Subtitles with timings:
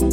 [0.00, 0.08] Good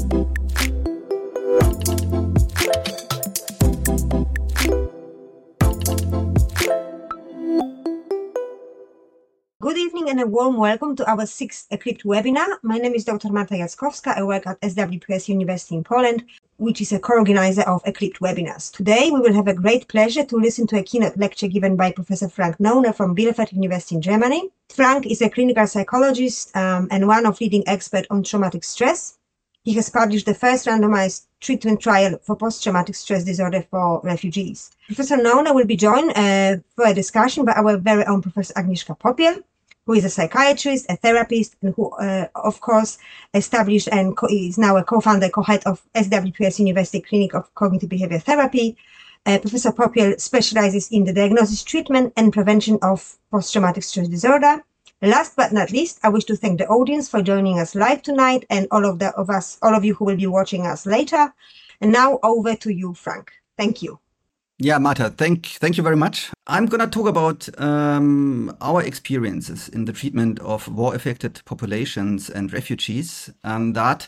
[9.77, 12.57] evening and a warm welcome to our sixth EACLIPT webinar.
[12.63, 13.31] My name is Dr.
[13.31, 14.17] Marta Jackowska.
[14.17, 16.25] I work at SWPS University in Poland,
[16.57, 18.69] which is a co-organizer of EACLIPT webinars.
[18.73, 21.93] Today, we will have a great pleasure to listen to a keynote lecture given by
[21.93, 24.49] Professor Frank Neuner from Bielefeld University in Germany.
[24.67, 29.16] Frank is a clinical psychologist um, and one of leading experts on traumatic stress.
[29.67, 34.71] He has published the first randomized treatment trial for post-traumatic stress disorder for refugees.
[34.85, 38.97] Professor Neuner will be joined uh, for a discussion by our very own Professor Agnieszka
[38.97, 39.43] Popiel,
[39.85, 42.97] who is a psychiatrist, a therapist, and who, uh, of course,
[43.33, 48.19] established and co- is now a co-founder, co-head of SWPS University Clinic of Cognitive Behavior
[48.19, 48.77] Therapy.
[49.25, 54.63] Uh, Professor Popiel specializes in the diagnosis, treatment, and prevention of post-traumatic stress disorder.
[55.01, 58.45] Last but not least, I wish to thank the audience for joining us live tonight,
[58.49, 61.31] and all of the of us, all of you who will be watching us later.
[61.79, 63.31] And now over to you, Frank.
[63.57, 63.99] Thank you.
[64.57, 66.31] Yeah, Marta, thank thank you very much.
[66.47, 73.29] I'm gonna talk about um, our experiences in the treatment of war-affected populations and refugees,
[73.43, 74.07] and that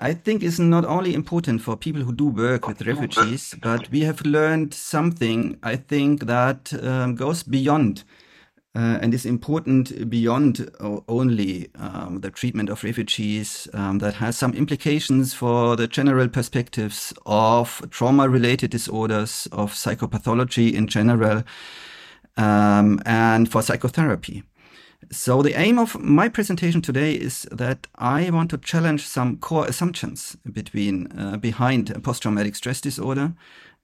[0.00, 4.00] I think is not only important for people who do work with refugees, but we
[4.00, 8.02] have learned something I think that um, goes beyond
[8.76, 10.70] uh, and is important beyond
[11.08, 17.14] only um, the treatment of refugees, um, that has some implications for the general perspectives
[17.24, 21.42] of trauma related disorders, of psychopathology in general,
[22.36, 24.42] um, and for psychotherapy.
[25.10, 29.66] So, the aim of my presentation today is that I want to challenge some core
[29.66, 33.32] assumptions between uh, behind post traumatic stress disorder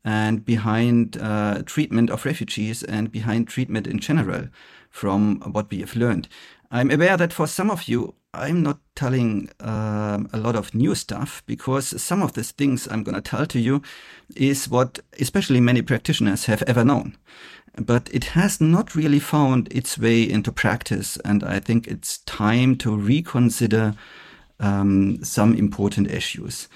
[0.04, 4.48] and behind uh, treatment of refugees and behind treatment in general
[4.90, 6.28] from what we have learned.
[6.70, 10.94] I'm aware that for some of you, I'm not telling um, a lot of new
[10.94, 13.82] stuff because some of these things I'm going to tell to you
[14.34, 17.18] is what especially many practitioners have ever known.
[17.76, 21.18] But it has not really found its way into practice.
[21.24, 23.94] And I think it's time to reconsider
[24.60, 26.68] um, some important issues.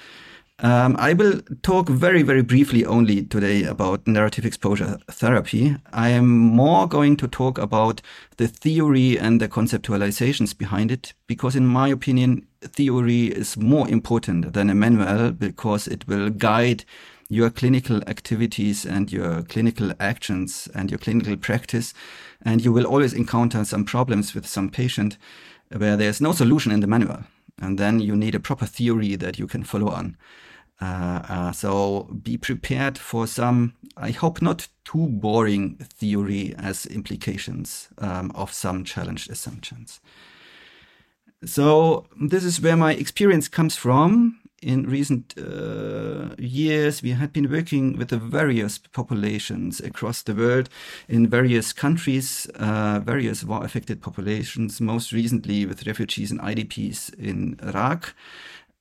[0.59, 5.77] Um, I will talk very, very briefly only today about narrative exposure therapy.
[5.93, 8.01] I am more going to talk about
[8.39, 14.55] the theory and the conceptualizations behind it, because in my opinion, theory is more important
[14.55, 16.87] than a manual because it will guide
[17.29, 21.93] your clinical activities and your clinical actions and your clinical practice.
[22.41, 25.19] And you will always encounter some problems with some patient
[25.77, 27.25] where there's no solution in the manual.
[27.61, 30.17] And then you need a proper theory that you can follow on.
[30.81, 37.89] Uh, uh, so be prepared for some, I hope not too boring theory as implications
[37.99, 40.01] um, of some challenged assumptions.
[41.45, 44.39] So this is where my experience comes from.
[44.63, 50.71] In recent uh, years, we had been working with the various populations across the world
[51.09, 58.15] in various countries, uh, various war-affected populations, most recently with refugees and IDPs in Iraq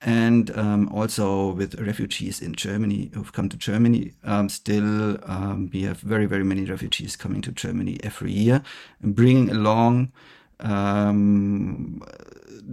[0.01, 4.13] and um, also with refugees in Germany who've come to Germany.
[4.23, 8.61] Um, still, um, we have very, very many refugees coming to Germany every year
[9.01, 10.11] and bringing along
[10.59, 12.01] um,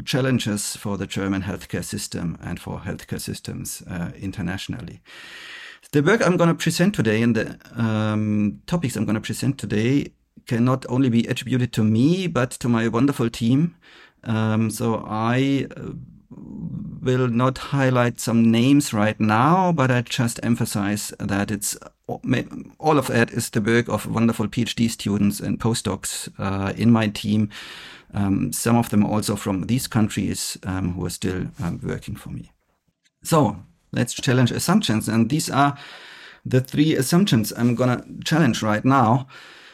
[0.04, 5.00] challenges for the German healthcare system and for healthcare systems uh, internationally.
[5.92, 9.59] The work I'm going to present today and the um, topics I'm going to present
[9.59, 10.12] today
[10.47, 13.76] cannot only be attributed to me, but to my wonderful team.
[14.25, 15.92] Um, so I uh,
[16.31, 21.76] will not highlight some names right now, but I just emphasize that it's
[22.78, 27.09] all of that is the work of wonderful PhD students and postdocs uh, in my
[27.09, 27.50] team.
[28.15, 32.31] Um, some of them also from these countries um, who are still um, working for
[32.31, 32.53] me.
[33.22, 33.56] So
[33.93, 35.09] let's challenge assumptions.
[35.09, 35.77] And these are
[36.45, 39.28] the three assumptions I'm going to challenge right now.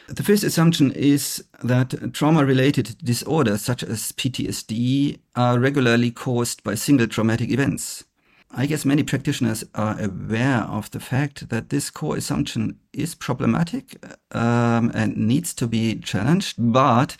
[0.07, 6.75] The first assumption is that trauma related disorders such as PTSD are regularly caused by
[6.75, 8.05] single traumatic events.
[8.51, 14.03] I guess many practitioners are aware of the fact that this core assumption is problematic
[14.31, 16.55] um, and needs to be challenged.
[16.57, 17.15] But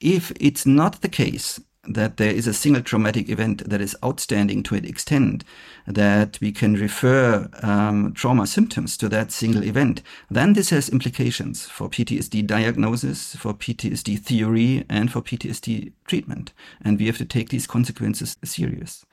[0.00, 4.62] if it's not the case that there is a single traumatic event that is outstanding
[4.62, 5.44] to an extent
[5.86, 11.66] that we can refer um, trauma symptoms to that single event, then this has implications
[11.66, 16.52] for PTSD diagnosis, for PTSD theory, and for PTSD treatment.
[16.82, 19.04] And we have to take these consequences serious.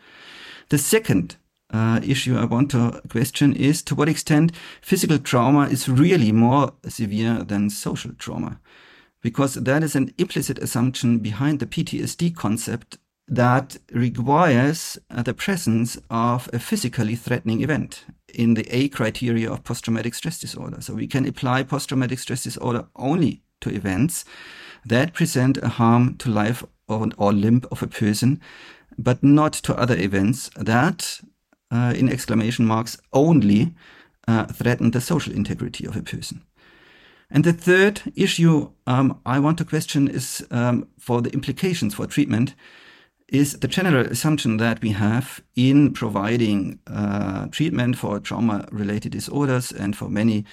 [0.70, 1.36] The second
[1.72, 4.52] uh, issue I want to question is to what extent
[4.82, 8.60] physical trauma is really more severe than social trauma
[9.22, 15.98] because that is an implicit assumption behind the PTSD concept that requires uh, the presence
[16.10, 20.82] of a physically threatening event in the A criteria of post-traumatic stress disorder.
[20.82, 24.26] So we can apply post-traumatic stress disorder only to events
[24.86, 28.42] that present a harm to life or, or limb of a person,
[28.98, 31.22] but not to other events that,
[31.72, 33.74] uh, in exclamation marks, only
[34.28, 36.42] uh, threaten the social integrity of a person.
[37.32, 42.08] And the third issue um, I want to question is um, for the implications for
[42.08, 42.56] treatment
[43.28, 49.72] is the general assumption that we have in providing uh, treatment for trauma related disorders
[49.72, 50.46] and for many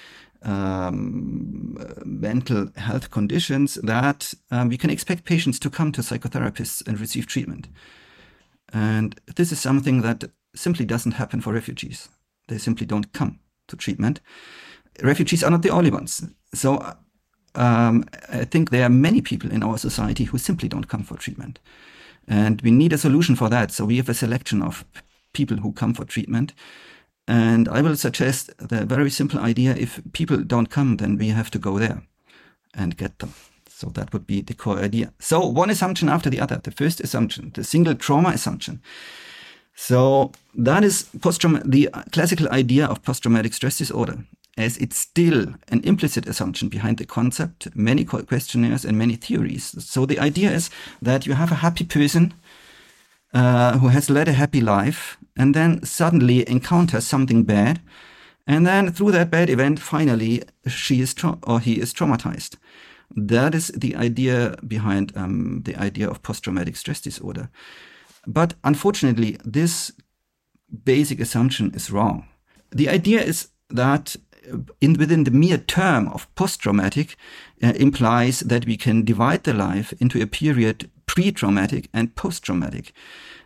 [0.43, 6.99] um, mental health conditions that um, we can expect patients to come to psychotherapists and
[6.99, 7.67] receive treatment.
[8.71, 12.09] And this is something that simply doesn't happen for refugees.
[12.47, 14.21] They simply don't come to treatment.
[15.03, 16.23] Refugees are not the only ones.
[16.53, 16.95] So
[17.55, 21.17] um, I think there are many people in our society who simply don't come for
[21.17, 21.59] treatment.
[22.27, 23.71] And we need a solution for that.
[23.71, 24.85] So we have a selection of
[25.33, 26.53] people who come for treatment.
[27.27, 31.51] And I will suggest the very simple idea if people don't come, then we have
[31.51, 32.03] to go there
[32.73, 33.33] and get them.
[33.69, 35.13] So that would be the core idea.
[35.19, 36.59] So one assumption after the other.
[36.63, 38.81] The first assumption, the single trauma assumption.
[39.79, 44.17] So that is post the classical idea of post-traumatic stress disorder
[44.57, 49.75] as it's still an implicit assumption behind the concept, many questionnaires and many theories.
[49.85, 52.33] So the idea is that you have a happy person
[53.35, 57.79] uh, who has led a happy life and then suddenly encounters something bad.
[58.47, 61.13] And then through that bad event, finally, she is
[61.43, 62.55] or he is traumatized.
[63.15, 67.49] That is the idea behind um, the idea of post-traumatic stress disorder.
[68.27, 69.93] But unfortunately, this
[70.83, 72.27] basic assumption is wrong.
[72.71, 74.17] The idea is that
[74.81, 77.15] in within the mere term of post-traumatic
[77.63, 82.93] uh, implies that we can divide the life into a period pre-traumatic and post-traumatic.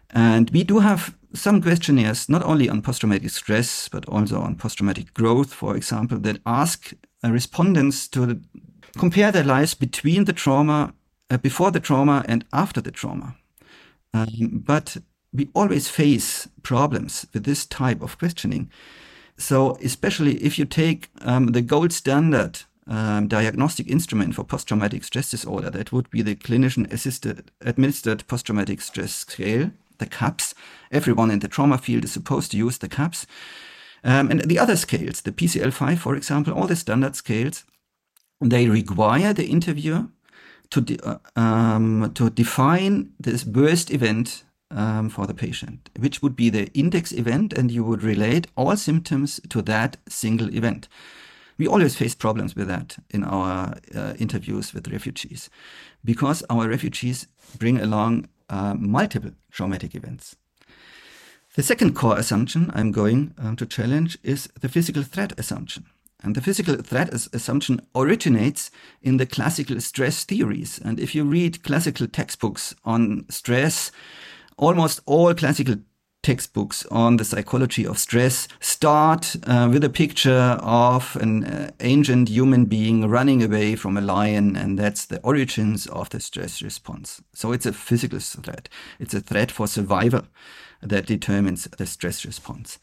[0.10, 5.14] And we do have some questionnaires, not only on post-traumatic stress, but also on post-traumatic
[5.14, 6.94] growth, for example, that ask
[7.24, 8.42] uh, respondents to
[8.98, 10.94] compare their lives between the trauma,
[11.30, 13.36] uh, before the trauma and after the trauma.
[14.14, 14.98] Um, but
[15.34, 18.70] we always face problems with this type of questioning
[19.42, 25.32] so especially if you take um, the gold standard um, diagnostic instrument for post-traumatic stress
[25.32, 30.54] disorder, that would be the clinician assisted administered post-traumatic stress scale, the CAPS.
[30.92, 33.26] Everyone in the trauma field is supposed to use the CAPS.
[34.04, 37.64] Um, and the other scales, the PCL5, for example, all the standard scales,
[38.42, 40.08] they require the interviewer
[40.72, 46.36] to, de uh, um, to define this worst event um, for the patient, which would
[46.36, 50.88] be the index event, and you would relate all symptoms to that single event.
[51.58, 55.50] We always face problems with that in our uh, interviews with refugees
[56.04, 57.28] because our refugees
[57.60, 60.36] bring along uh, multiple traumatic events.
[61.56, 65.86] The second core assumption I'm going um, to challenge is the physical threat assumption.
[66.24, 68.70] And the physical threat assumption originates
[69.02, 70.80] in the classical stress theories.
[70.84, 73.92] And if you read classical textbooks on stress,
[74.58, 75.78] almost all classical
[76.24, 82.30] textbooks on the psychology of stress start uh, with a picture of an uh, ancient
[82.30, 87.22] human being running away from a lion, and that's the origins of the stress response.
[87.34, 88.70] So it's a physical threat.
[89.00, 90.22] It's a threat for survival
[90.82, 92.78] that determines the stress response.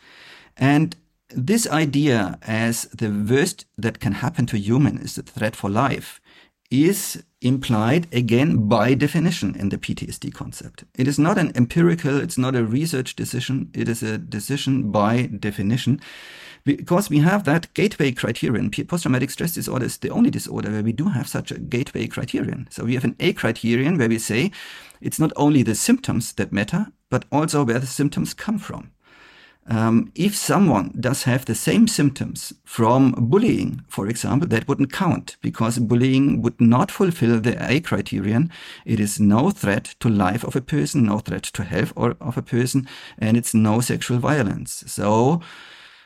[0.57, 0.97] And
[1.31, 6.21] this idea as the worst that can happen to human is a threat for life
[6.71, 10.85] is implied again by definition in the PTSD concept.
[10.97, 15.27] It is not an empirical, it's not a research decision, it is a decision by
[15.27, 16.01] definition.
[16.65, 18.71] Because we have that gateway criterion.
[18.71, 22.07] Post traumatic stress disorder is the only disorder where we do have such a gateway
[22.07, 22.69] criterion.
[22.71, 24.51] So we have an A criterion where we say
[25.01, 28.91] it's not only the symptoms that matter, but also where the symptoms come from.
[29.71, 35.37] Um, if someone does have the same symptoms from bullying, for example, that wouldn't count
[35.43, 38.51] because bullying would not fulfill the A criterion.
[38.87, 42.39] It is no threat to life of a person, no threat to health or, of
[42.39, 44.85] a person, and it's no sexual violence.
[44.87, 45.43] So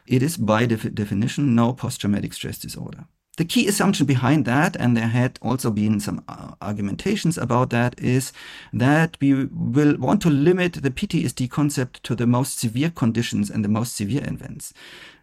[0.09, 3.07] it is by def definition no post-traumatic stress disorder.
[3.39, 7.99] The key assumption behind that, and there had also been some uh, argumentations about that,
[7.99, 8.31] is
[8.75, 13.65] that we will want to limit the PTSD concept to the most severe conditions and
[13.65, 14.75] the most severe events.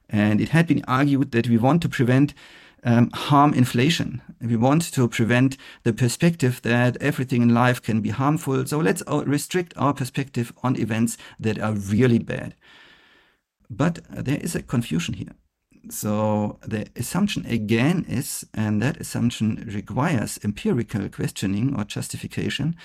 [0.10, 2.34] And it had been argued that we want to prevent
[2.84, 4.24] um, harm inflation.
[4.42, 8.66] We want to prevent the perspective that everything in life can be harmful.
[8.66, 12.56] So let's uh, restrict our perspective on events that are really bad.
[13.70, 15.36] But there is a confusion here
[15.88, 22.75] So the assumption again is, and that assumption requires empirical questioning or justification,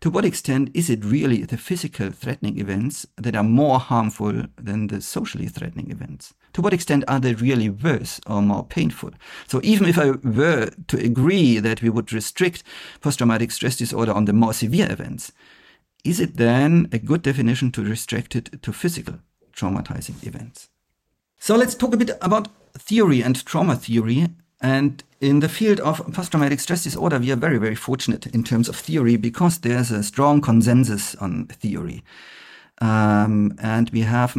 [0.00, 4.88] to what extent is it really the physical threatening events that are more harmful than
[4.88, 6.34] the socially threatening events?
[6.54, 9.10] To what extent are they really worse or more painful?
[9.46, 12.64] So even if I were to agree that we would restrict
[13.00, 15.32] post-traumatic stress disorder on the more severe events,
[16.02, 19.20] is it then a good definition to restrict it to physical
[19.52, 20.69] traumatizing events?
[21.42, 24.26] So let's talk a bit about theory and trauma theory.
[24.60, 28.68] And in the field of post-traumatic stress disorder, we are very, very fortunate in terms
[28.68, 32.04] of theory because there's a strong consensus on theory.
[32.82, 34.36] Um, and we have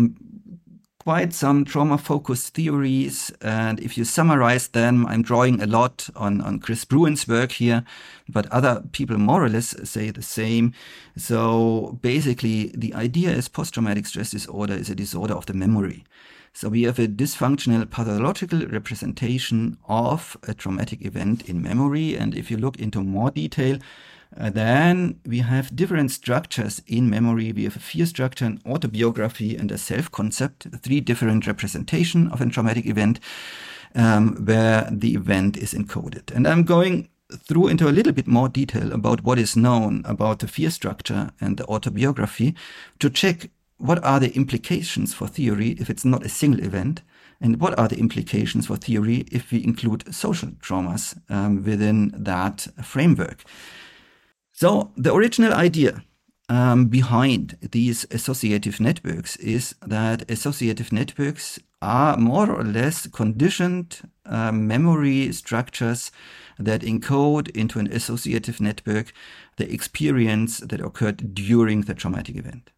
[1.00, 3.32] quite some trauma-focused theories.
[3.42, 7.84] And if you summarize them, I'm drawing a lot on, on Chris Brewin's work here,
[8.30, 10.74] but other people more or less say the same.
[11.18, 16.04] So basically, the idea is post-traumatic stress disorder is a disorder of the memory.
[16.54, 22.16] So we have a dysfunctional pathological representation of a traumatic event in memory.
[22.16, 23.80] And if you look into more detail,
[24.38, 27.52] uh, then we have different structures in memory.
[27.52, 32.46] We have a fear structure, an autobiography, and a self-concept, three different representation of a
[32.46, 33.20] traumatic event
[33.96, 36.34] um, where the event is encoded.
[36.34, 40.40] And I'm going through into a little bit more detail about what is known about
[40.40, 42.56] the fear structure and the autobiography
[43.00, 43.50] to check
[43.82, 47.02] what are the implications for theory if it's not a single event?
[47.40, 52.68] And what are the implications for theory if we include social traumas um, within that
[52.84, 53.44] framework?
[54.52, 56.04] So the original idea
[56.50, 64.52] um, behind these associative networks is that associative networks are more or less conditioned uh,
[64.52, 66.12] memory structures
[66.60, 69.14] that encode into an associative network
[69.58, 72.70] the experience that occurred during the traumatic event.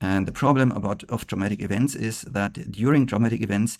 [0.00, 3.76] And the problem about of traumatic events is that during traumatic events,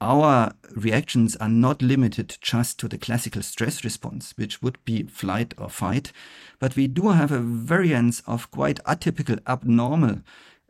[0.00, 5.54] our reactions are not limited just to the classical stress response, which would be flight
[5.56, 6.12] or fight,
[6.58, 10.20] but we do have a variance of quite atypical, abnormal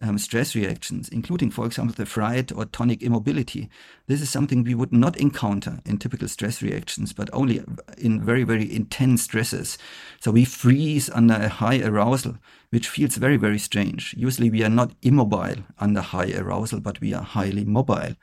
[0.01, 3.71] um, stress reactions, including, for example, the fright or tonic immobility.
[4.07, 7.65] This is something we would not encounter in typical stress reactions, but only
[7.97, 9.79] in very, very intense stresses.
[10.21, 12.39] So we freeze under a high arousal,
[12.75, 14.15] which feels very, very strange.
[14.19, 18.17] Usually we are not immobile under high arousal, but we are highly mobile.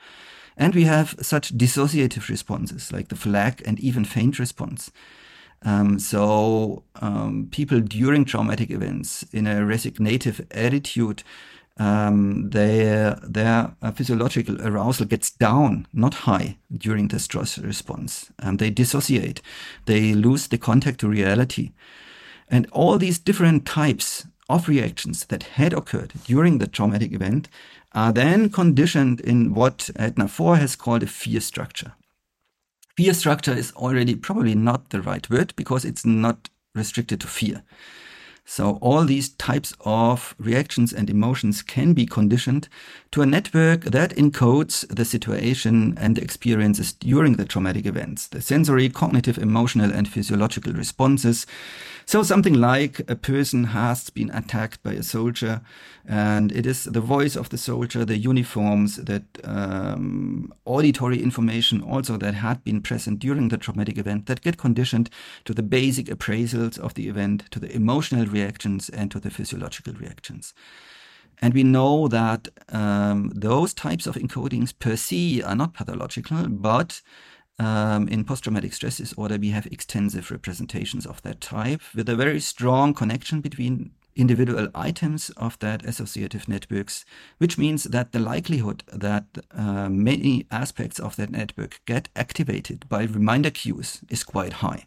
[0.57, 4.91] And we have such dissociative responses like the flag and even faint response.
[5.63, 11.23] Um, so um, people during traumatic events in a resignative attitude
[11.77, 18.31] um, their their uh, physiological arousal gets down, not high, during the stress response.
[18.37, 19.41] and they dissociate.
[19.85, 21.71] They lose the contact to reality.
[22.49, 27.47] And all these different types of reactions that had occurred during the traumatic event
[27.93, 31.93] are then conditioned in what Edna Foa has called a fear structure.
[32.97, 37.63] Fear structure is already probably not the right word because it's not restricted to fear.
[38.45, 42.67] So all these types of reactions and emotions can be conditioned
[43.11, 48.41] to a network that encodes the situation and the experiences during the traumatic events, the
[48.41, 51.45] sensory, cognitive, emotional, and physiological responses.
[52.05, 55.61] So something like a person has been attacked by a soldier,
[56.07, 62.15] and it is the voice of the soldier, the uniforms, that um, auditory information also
[62.15, 65.09] that had been present during the traumatic event that get conditioned
[65.43, 69.93] to the basic appraisals of the event, to the emotional reactions, and to the physiological
[69.95, 70.53] reactions.
[71.41, 77.01] And we know that um, those types of encodings per se are not pathological, but
[77.57, 82.39] um, in post-traumatic stress disorder, we have extensive representations of that type with a very
[82.39, 87.05] strong connection between individual items of that associative networks,
[87.37, 93.03] which means that the likelihood that uh, many aspects of that network get activated by
[93.03, 94.85] reminder cues is quite high.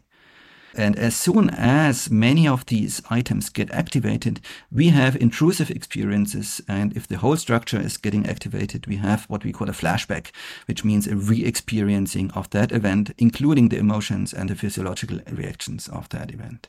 [0.77, 4.41] And as soon as many of these items get activated,
[4.71, 6.61] we have intrusive experiences.
[6.67, 10.31] And if the whole structure is getting activated, we have what we call a flashback,
[10.65, 16.09] which means a re-experiencing of that event, including the emotions and the physiological reactions of
[16.09, 16.67] that event.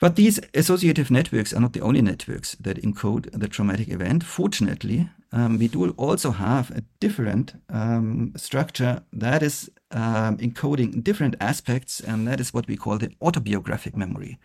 [0.00, 4.22] But these associative networks are not the only networks that encode the traumatic event.
[4.22, 11.34] Fortunately, um, we do also have a different um, structure that is um, encoding different
[11.40, 14.38] aspects, and that is what we call the autobiographic memory.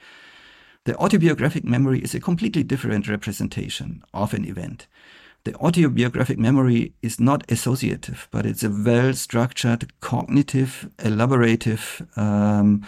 [0.86, 4.88] The autobiographic memory is a completely different representation of an event.
[5.46, 12.86] The autobiographic memory is not associative, but it's a well structured, cognitive, elaborative um,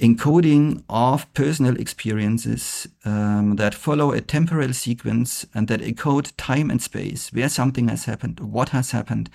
[0.00, 6.82] encoding of personal experiences um, that follow a temporal sequence and that encode time and
[6.82, 9.30] space, where something has happened, what has happened,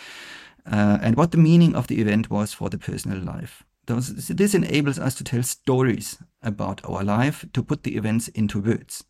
[0.65, 3.63] uh, and what the meaning of the event was for the personal life.
[3.87, 9.03] This enables us to tell stories about our life, to put the events into words.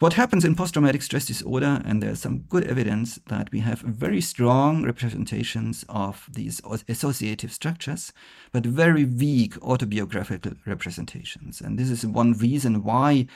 [0.00, 4.20] What happens in post-traumatic stress disorder, and there's some good evidence that we have very
[4.20, 8.12] strong representations of these associative structures,
[8.52, 11.60] but very weak autobiographical representations.
[11.60, 13.26] And this is one reason why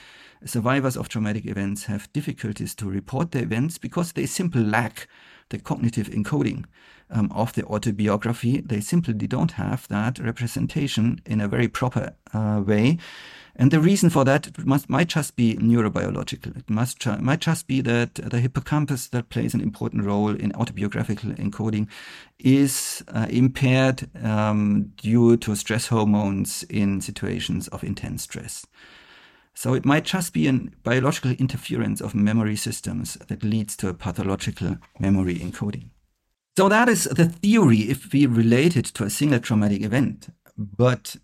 [0.45, 5.09] survivors of traumatic events have difficulties to report their events because they simply lack
[5.53, 6.65] the cognitive encoding
[7.09, 8.59] um, of the autobiography.
[8.59, 12.97] They simply don't have that representation in a very proper uh, way.
[13.55, 16.57] And the reason for that must, might just be neurobiological.
[16.57, 21.29] It must might just be that the hippocampus that plays an important role in autobiographical
[21.33, 21.87] encoding
[22.39, 28.65] is uh, impaired um, due to stress hormones in situations of intense stress.
[29.55, 33.93] So it might just be a biological interference of memory systems that leads to a
[33.93, 35.89] pathological memory encoding.
[36.57, 40.29] So that is the theory if we relate it to a single traumatic event.
[40.57, 41.15] But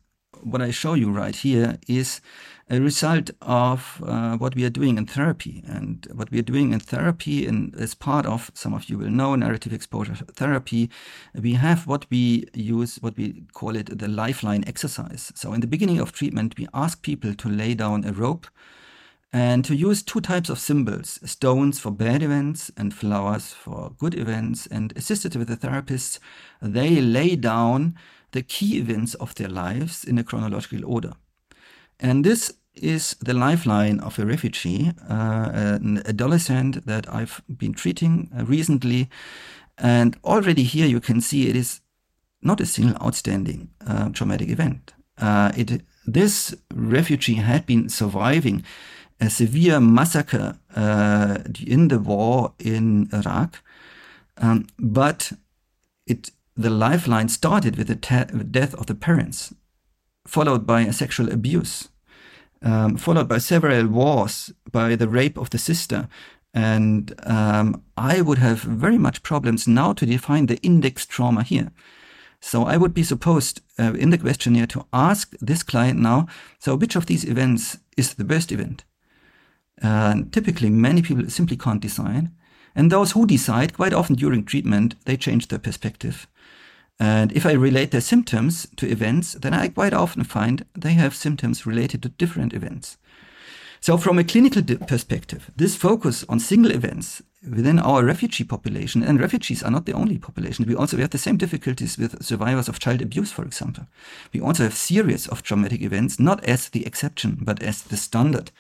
[0.42, 2.22] what I show you right here is
[2.70, 5.64] a result of uh, what we are doing in therapy.
[5.68, 9.10] And what we are doing in therapy, and as part of some of you will
[9.10, 10.90] know, narrative exposure therapy,
[11.34, 15.32] we have what we use, what we call it the lifeline exercise.
[15.36, 18.48] So in the beginning of treatment, we ask people to lay down a rope
[19.32, 24.16] and to use two types of symbols stones for bad events and flowers for good
[24.16, 24.68] events.
[24.68, 26.20] And assisted with the therapists,
[26.62, 27.96] they lay down
[28.32, 31.14] the key events of their lives in a chronological order.
[32.00, 38.30] And this is the lifeline of a refugee, uh, an adolescent that I've been treating
[38.38, 39.10] uh, recently.
[39.78, 41.82] And already here you can see it is
[42.42, 44.94] not a single outstanding uh, traumatic event.
[45.18, 48.64] Uh, it, this refugee had been surviving
[49.20, 53.62] a severe massacre uh, in the war in Iraq,
[54.38, 55.34] um, but
[56.08, 59.54] it the lifeline started with the death of the parents,
[60.28, 61.88] followed by a sexual abuse,
[62.62, 66.08] um, followed by several wars, by the rape of the sister.
[66.54, 71.72] And um, I would have very much problems now to define the index trauma here.
[72.42, 76.76] So I would be supposed uh, in the questionnaire to ask this client now, so
[76.76, 78.84] which of these events is the best event?
[79.82, 82.30] And typically, many people simply can't decide.
[82.76, 86.28] And those who decide, quite often during treatment, they change their perspective.
[87.00, 91.16] And if I relate their symptoms to events, then I quite often find they have
[91.16, 92.98] symptoms related to different events.
[93.82, 99.22] So from a clinical perspective, this focus on single events within our refugee population, and
[99.22, 100.66] refugees are not the only population.
[100.66, 103.86] We also we have the same difficulties with survivors of child abuse, for example.
[104.34, 108.52] We also have series of traumatic events, not as the exception, but as the standard.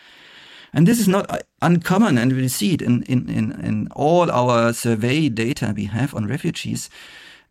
[0.72, 4.32] And this is not uh, uncommon, and we see it in, in, in, in all
[4.32, 6.90] our survey data we have on refugees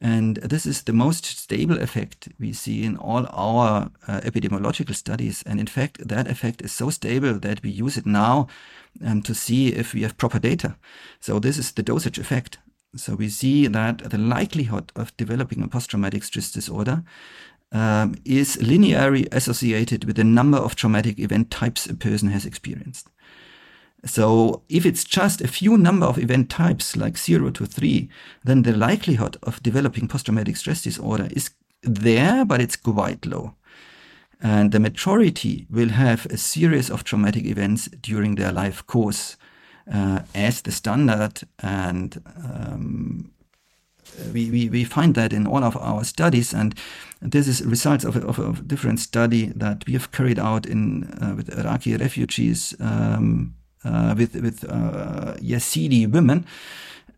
[0.01, 5.43] and this is the most stable effect we see in all our uh, epidemiological studies.
[5.45, 8.47] And in fact, that effect is so stable that we use it now
[9.05, 10.77] um, to see if we have proper data.
[11.21, 12.59] So this is the dosage effect.
[12.95, 17.03] So we see that the likelihood of developing a post-traumatic stress disorder
[17.73, 23.09] um, is linearly associated with the number of traumatic event types a person has experienced.
[24.05, 28.09] So if it's just a few number of event types like zero to three,
[28.45, 31.51] then the likelihood of developing post-traumatic stress disorder is
[31.83, 33.55] there, but it's quite low.
[34.41, 39.37] And the majority will have a series of traumatic events during their life course
[39.93, 41.41] uh, as the standard.
[41.59, 43.33] And um,
[44.33, 46.55] we, we, we find that in all of our studies.
[46.55, 46.77] And
[47.21, 51.05] this is results of a, of a different study that we have carried out in
[51.21, 53.55] uh, with Iraqi refugees um,
[54.17, 56.45] with with uh, Yazidi women.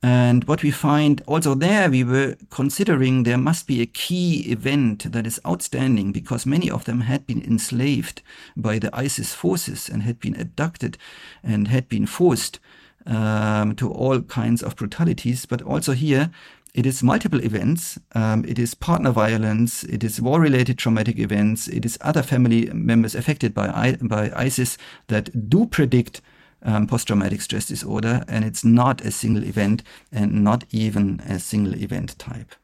[0.03, 5.13] And what we find also there, we were considering there must be a key event
[5.13, 8.23] that is outstanding because many of them had been enslaved
[8.57, 10.97] by the ISIS forces and had been abducted
[11.43, 12.61] and had been forced
[13.07, 15.45] um, to all kinds of brutalities.
[15.45, 16.31] But also here,
[16.73, 17.99] it is multiple events.
[18.15, 19.85] Um, it is partner violence.
[19.85, 21.69] It is war-related traumatic events.
[21.69, 24.79] It is other family members affected by by ISIS
[25.09, 26.23] that do predict
[26.63, 31.75] um, post-traumatic stress disorder, and it's not a single event and not even a single
[31.75, 32.55] event type.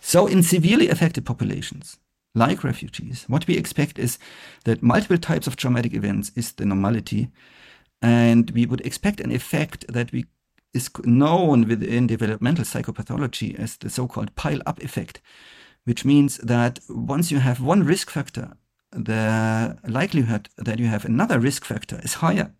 [0.00, 1.98] So in severely affected populations,
[2.34, 4.18] like refugees, what we expect is
[4.64, 7.30] that multiple types of traumatic events is the normality,
[8.02, 10.26] and we would expect an effect that we
[10.74, 15.20] is known within developmental psychopathology as the so-called pile-up effect,
[15.84, 18.56] which means that once you have one risk factor,
[18.90, 22.52] the likelihood that you have another risk factor is higher.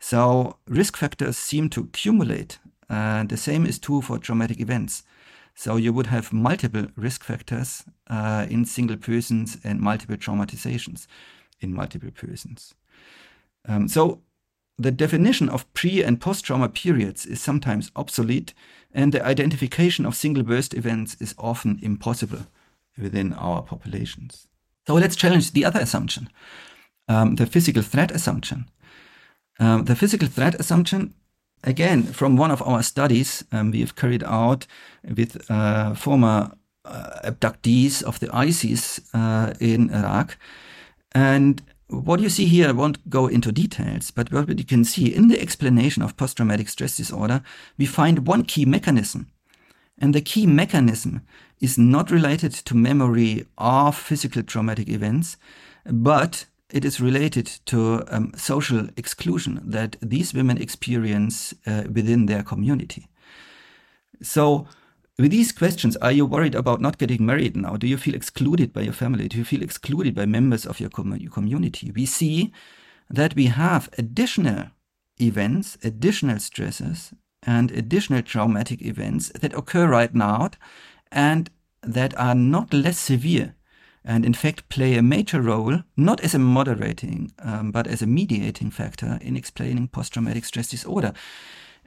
[0.00, 2.58] So risk factors seem to accumulate.
[2.88, 5.04] And the same is true for traumatic events.
[5.54, 11.06] So you would have multiple risk factors uh, in single persons and multiple traumatizations
[11.60, 12.74] in multiple persons.
[13.68, 14.22] Um, so
[14.78, 18.54] the definition of pre and post trauma periods is sometimes obsolete,
[18.94, 22.46] and the identification of single burst events is often impossible
[22.96, 24.48] within our populations.
[24.86, 26.30] So let's challenge the other assumption,
[27.08, 28.70] um, the physical threat assumption.
[29.58, 31.14] Um, the physical threat assumption,
[31.64, 34.66] again, from one of our studies um, we have carried out
[35.04, 36.52] with uh, former
[36.84, 40.36] uh, abductees of the ISIS uh, in Iraq.
[41.12, 45.14] And what you see here, I won't go into details, but what you can see
[45.14, 47.42] in the explanation of post traumatic stress disorder,
[47.76, 49.28] we find one key mechanism.
[49.98, 51.22] And the key mechanism
[51.60, 55.36] is not related to memory of physical traumatic events,
[55.84, 62.42] but it is related to um, social exclusion that these women experience uh, within their
[62.42, 63.08] community.
[64.22, 64.66] So,
[65.18, 67.76] with these questions, are you worried about not getting married now?
[67.76, 69.28] Do you feel excluded by your family?
[69.28, 71.92] Do you feel excluded by members of your, com- your community?
[71.94, 72.52] We see
[73.10, 74.68] that we have additional
[75.20, 80.50] events, additional stresses, and additional traumatic events that occur right now
[81.12, 81.50] and
[81.82, 83.54] that are not less severe
[84.04, 88.06] and in fact play a major role, not as a moderating, um, but as a
[88.06, 91.12] mediating factor in explaining post traumatic stress disorder.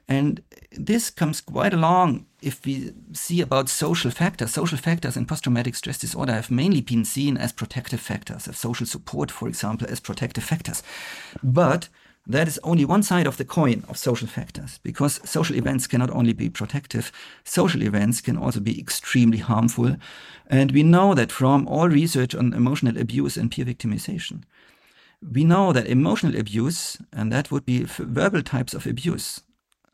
[0.06, 4.52] And this comes quite along if we see about social factors.
[4.52, 8.56] Social factors in post traumatic stress disorder have mainly been seen as protective factors, of
[8.56, 10.82] social support, for example, as protective factors.
[11.42, 11.88] But
[12.26, 16.10] that is only one side of the coin of social factors, because social events cannot
[16.10, 17.12] only be protective,
[17.44, 19.96] social events can also be extremely harmful.
[20.46, 24.42] And we know that from all research on emotional abuse and peer victimization.
[25.22, 29.42] We know that emotional abuse, and that would be verbal types of abuse,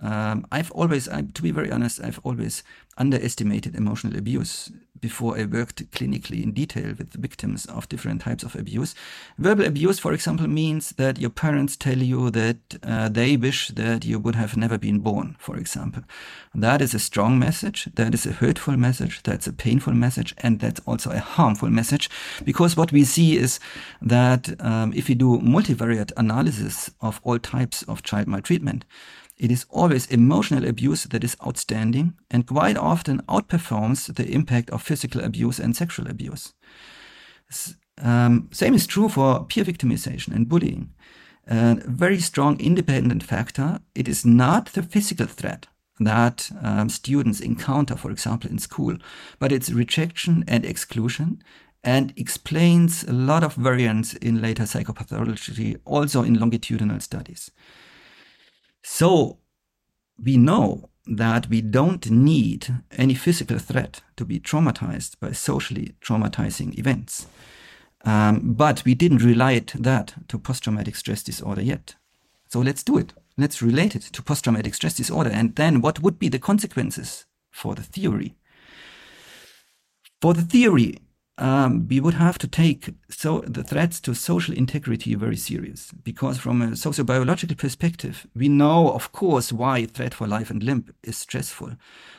[0.01, 2.63] um, I've always, I, to be very honest, I've always
[2.97, 8.55] underestimated emotional abuse before I worked clinically in detail with victims of different types of
[8.55, 8.95] abuse.
[9.39, 14.05] Verbal abuse, for example, means that your parents tell you that uh, they wish that
[14.05, 16.03] you would have never been born, for example.
[16.55, 17.89] That is a strong message.
[17.95, 19.23] That is a hurtful message.
[19.23, 20.35] That's a painful message.
[20.39, 22.11] And that's also a harmful message
[22.45, 23.59] because what we see is
[24.03, 28.85] that um, if we do multivariate analysis of all types of child maltreatment,
[29.41, 34.83] it is always emotional abuse that is outstanding and quite often outperforms the impact of
[34.83, 36.53] physical abuse and sexual abuse.
[38.03, 40.93] Um, same is true for peer victimization and bullying.
[41.47, 45.67] A very strong independent factor, it is not the physical threat
[45.99, 48.97] that um, students encounter, for example, in school,
[49.39, 51.43] but it's rejection and exclusion
[51.83, 57.51] and explains a lot of variance in later psychopathology, also in longitudinal studies.
[58.83, 59.39] So
[60.23, 66.79] we know that we don't need any physical threat to be traumatized by socially traumatizing
[66.79, 67.27] events.
[68.05, 71.97] Um, but we didn't relate that to post traumatic stress disorder yet.
[72.49, 73.13] So let's do it.
[73.37, 75.31] Let's relate it to post traumatic stress disorder.
[75.31, 78.37] And then what would be the consequences for the theory?
[80.21, 80.99] For the theory,
[81.39, 85.91] um, we would have to take so the threats to social integrity very serious.
[86.05, 90.63] Because from a sociobiological perspective we know of course why a threat for life and
[90.63, 91.73] limb is stressful.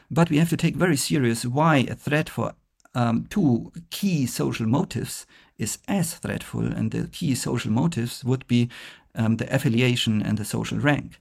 [0.09, 2.53] But we have to take very serious why a threat for
[2.93, 5.25] um, two key social motives
[5.57, 8.69] is as threatful and the key social motives would be
[9.15, 11.19] um, the affiliation and the social rank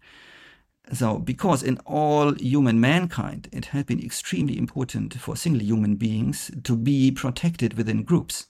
[0.93, 6.51] so, because in all human mankind, it had been extremely important for single human beings
[6.65, 8.47] to be protected within groups.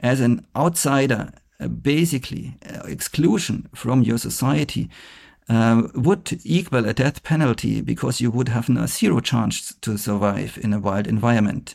[0.00, 4.88] As an outsider, uh, basically, uh, exclusion from your society
[5.48, 10.58] uh, would equal a death penalty because you would have no zero chance to survive
[10.62, 11.74] in a wild environment.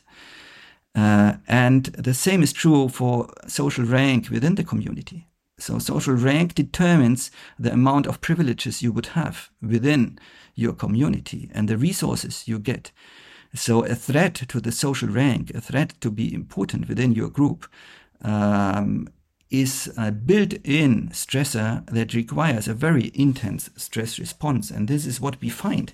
[0.95, 5.27] Uh, and the same is true for social rank within the community.
[5.63, 10.19] So social rank determines the amount of privileges you would have within
[10.55, 12.91] your community and the resources you get.
[13.55, 17.65] So a threat to the social rank, a threat to be important within your group,
[18.23, 19.07] um,
[19.49, 24.69] is a built-in stressor that requires a very intense stress response.
[24.69, 25.93] And this is what we find.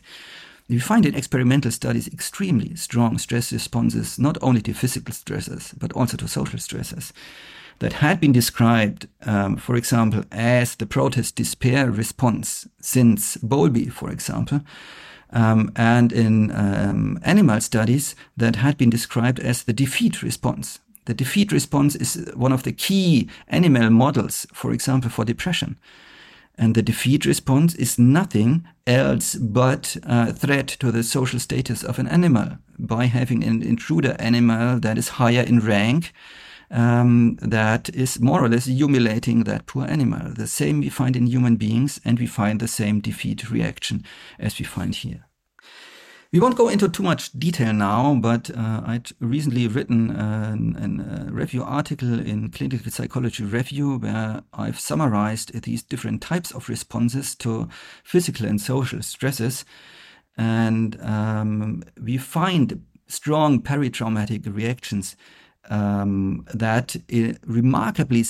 [0.67, 5.93] We find in experimental studies extremely strong stress responses, not only to physical stresses, but
[5.93, 7.13] also to social stresses
[7.79, 14.09] that had been described, um, for example, as the protest despair response since Bowlby, for
[14.09, 14.61] example,
[15.31, 20.79] um, and in um, animal studies that had been described as the defeat response.
[21.05, 25.79] The defeat response is one of the key animal models, for example, for depression.
[26.57, 31.99] And the defeat response is nothing else but a threat to the social status of
[31.99, 36.11] an animal, by having an intruder animal that is higher in rank,
[36.71, 40.33] um, that is more or less humiliating that poor animal.
[40.33, 44.03] The same we find in human beings, and we find the same defeat reaction
[44.37, 45.25] as we find here.
[46.31, 51.63] We won't go into too much detail now, but uh, I'd recently written a review
[51.63, 57.67] article in Clinical Psychology Review where I've summarized these different types of responses to
[58.03, 59.65] physical and social stresses.
[60.37, 65.15] And um, we find strong peritraumatic reactions
[65.69, 66.95] um, that
[67.45, 68.25] remarkably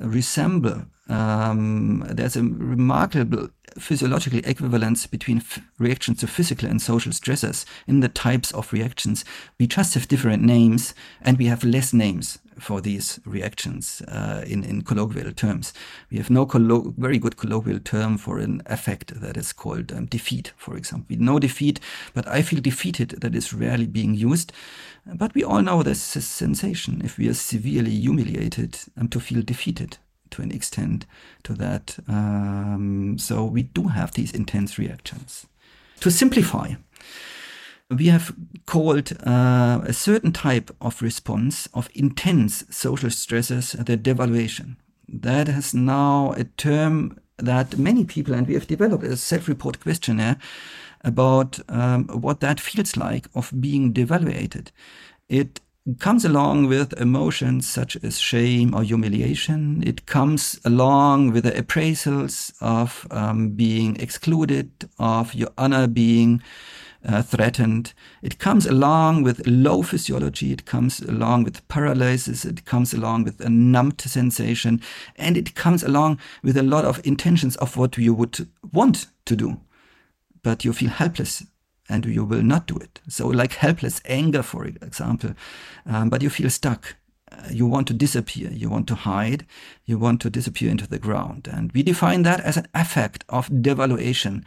[0.00, 0.86] resemble.
[1.08, 5.42] Um, there's a remarkable physiological equivalence between
[5.78, 9.24] reactions to physical and social stressors in the types of reactions.
[9.58, 14.62] We just have different names and we have less names for these reactions uh, in,
[14.62, 15.72] in colloquial terms.
[16.10, 20.06] We have no collo- very good colloquial term for an effect that is called um,
[20.06, 21.06] defeat, for example.
[21.08, 21.80] We know defeat,
[22.14, 24.52] but I feel defeated that is rarely being used.
[25.06, 29.98] But we all know this sensation if we are severely humiliated um, to feel defeated
[30.32, 31.06] to an extent
[31.44, 31.98] to that.
[32.08, 35.46] Um, so we do have these intense reactions.
[36.00, 36.74] To simplify,
[37.88, 38.34] we have
[38.66, 44.76] called uh, a certain type of response of intense social stresses the devaluation.
[45.08, 50.36] That is now a term that many people, and we have developed a self-report questionnaire
[51.04, 54.68] about um, what that feels like of being devaluated.
[55.28, 55.60] It
[55.98, 59.82] comes along with emotions such as shame or humiliation.
[59.84, 66.40] It comes along with the appraisals of um, being excluded, of your honor being
[67.04, 67.94] uh, threatened.
[68.22, 70.52] It comes along with low physiology.
[70.52, 72.44] It comes along with paralysis.
[72.44, 74.80] It comes along with a numbed sensation.
[75.16, 79.34] And it comes along with a lot of intentions of what you would want to
[79.34, 79.60] do.
[80.44, 81.44] But you feel helpless
[81.92, 83.00] and you will not do it.
[83.08, 85.34] So, like helpless anger, for example,
[85.86, 86.96] um, but you feel stuck.
[87.30, 89.46] Uh, you want to disappear, you want to hide,
[89.84, 91.48] you want to disappear into the ground.
[91.50, 94.44] And we define that as an effect of devaluation.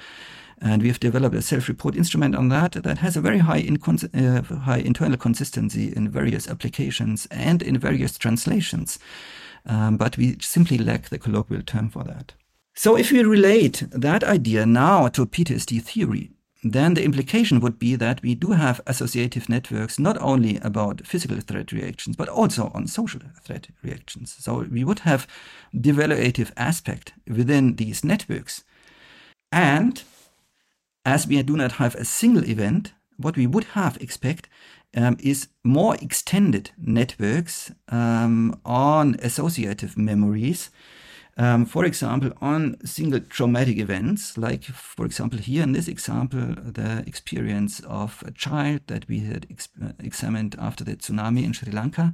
[0.62, 3.68] And we have developed a self-report instrument on that that has a very high,
[4.14, 9.00] uh, high internal consistency in various applications and in various translations.
[9.66, 12.34] Um, but we simply lack the colloquial term for that.
[12.76, 16.32] So if we relate that idea now to PTSD theory,
[16.74, 21.40] then the implication would be that we do have associative networks not only about physical
[21.40, 24.36] threat reactions, but also on social threat reactions.
[24.40, 25.28] So we would have
[25.76, 28.64] devaluative aspect within these networks.
[29.52, 30.02] And
[31.06, 34.50] as we do not have a single event, what we would have expect
[34.96, 40.72] um, is more extended networks um, on associative memories
[41.38, 47.04] um, for example, on single traumatic events, like, for example, here in this example, the
[47.06, 51.74] experience of a child that we had ex uh, examined after the tsunami in Sri
[51.74, 52.14] Lanka,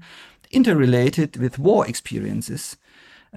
[0.50, 2.78] interrelated with war experiences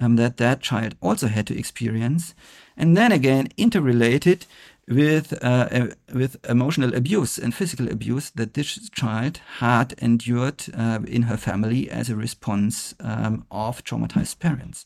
[0.01, 2.33] um, that that child also had to experience,
[2.75, 4.47] and then again interrelated
[4.87, 10.99] with uh, uh, with emotional abuse and physical abuse that this child had endured uh,
[11.07, 14.85] in her family as a response um, of traumatized parents.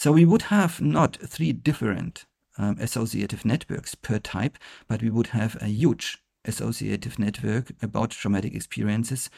[0.00, 2.24] So we would have not three different
[2.56, 4.56] um, associative networks per type,
[4.88, 9.28] but we would have a huge associative network about traumatic experiences.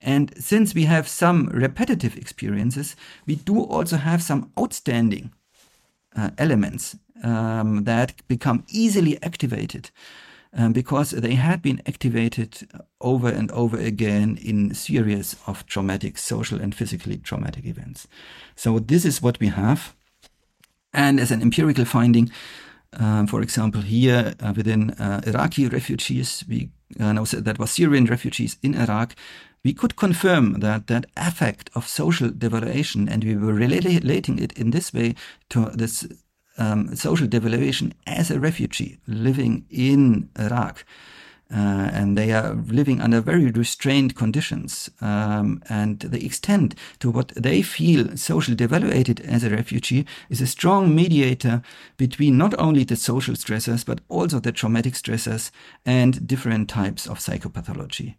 [0.00, 5.32] And since we have some repetitive experiences, we do also have some outstanding
[6.16, 9.90] uh, elements um, that become easily activated
[10.52, 12.68] um, because they had been activated
[13.00, 18.08] over and over again in series of traumatic social and physically traumatic events.
[18.56, 19.94] So this is what we have.
[20.92, 22.30] And as an empirical finding,
[22.94, 28.06] um, for example, here uh, within uh, Iraqi refugees, we uh, know that was Syrian
[28.06, 29.14] refugees in Iraq,
[29.62, 34.70] we could confirm that that effect of social devaluation, and we were relating it in
[34.70, 35.14] this way
[35.50, 36.08] to this
[36.58, 40.84] um, social devaluation as a refugee living in Iraq.
[41.52, 44.88] Uh, and they are living under very restrained conditions.
[45.00, 50.46] Um, and the extent to what they feel socially devaluated as a refugee is a
[50.46, 51.60] strong mediator
[51.96, 55.50] between not only the social stressors, but also the traumatic stressors
[55.84, 58.14] and different types of psychopathology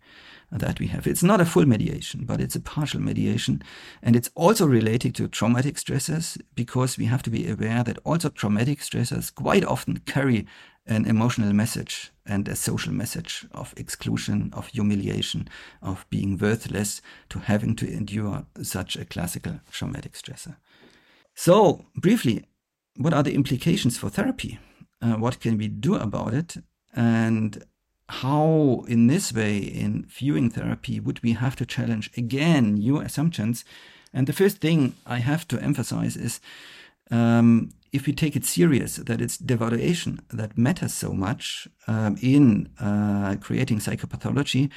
[0.52, 1.08] that we have.
[1.08, 3.64] It's not a full mediation, but it's a partial mediation.
[4.02, 8.30] And it's also related to traumatic stressors because we have to be aware that also
[8.30, 10.46] traumatic stressors quite often carry
[10.88, 15.48] an emotional message and a social message of exclusion, of humiliation,
[15.82, 20.58] of being worthless to having to endure such a classical traumatic stressor.
[21.36, 22.46] So, briefly,
[22.98, 24.60] what are the implications for therapy?
[25.02, 26.58] Uh, what can we do about it?
[26.94, 27.64] And
[28.12, 33.64] how, in this way, in viewing therapy, would we have to challenge again new assumptions?
[34.14, 36.42] And the first thing I have to emphasize is
[37.10, 42.70] um, if we take it serious that it's devaluation that matters so much um, in
[42.82, 44.70] uh, creating psychopathology,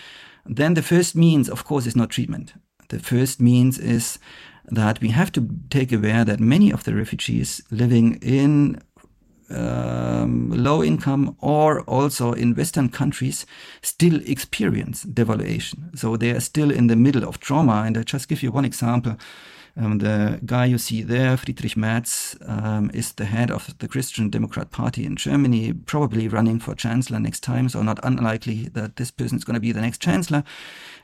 [0.47, 2.55] then the first means, of course, is not treatment.
[2.89, 4.21] The first means is
[4.67, 8.81] that we have to take aware that many of the refugees living in
[9.55, 13.47] um, low income or also in Western countries
[13.83, 15.97] still experience devaluation.
[15.99, 17.85] So they are still in the middle of trauma.
[17.87, 19.17] And I just give you one example.
[19.77, 24.31] Um, the guy you see there, Friedrich Merz, um, is the head of the Christian
[24.31, 27.69] Democrat Party in Germany, probably running for chancellor next time.
[27.69, 30.45] So not unlikely that this person is going to be the next chancellor.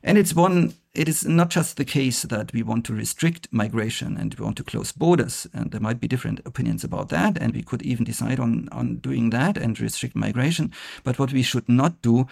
[0.05, 4.17] And it's one, it is not just the case that we want to restrict migration
[4.17, 5.49] and we want to close borders.
[5.53, 7.39] And there might be different opinions about that.
[7.39, 10.73] And we could even decide on, on doing that and restrict migration.
[11.03, 12.29] But what we should not do,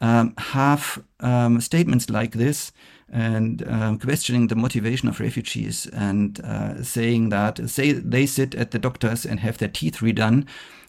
[0.00, 2.72] um, have um, statements like this
[3.10, 8.70] and um, questioning the motivation of refugees and uh, saying that say they sit at
[8.70, 10.46] the doctors and have their teeth redone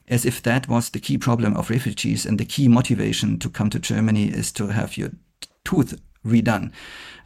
[0.09, 3.69] as if that was the key problem of refugees and the key motivation to come
[3.69, 5.11] to Germany is to have your
[5.63, 6.71] tooth redone.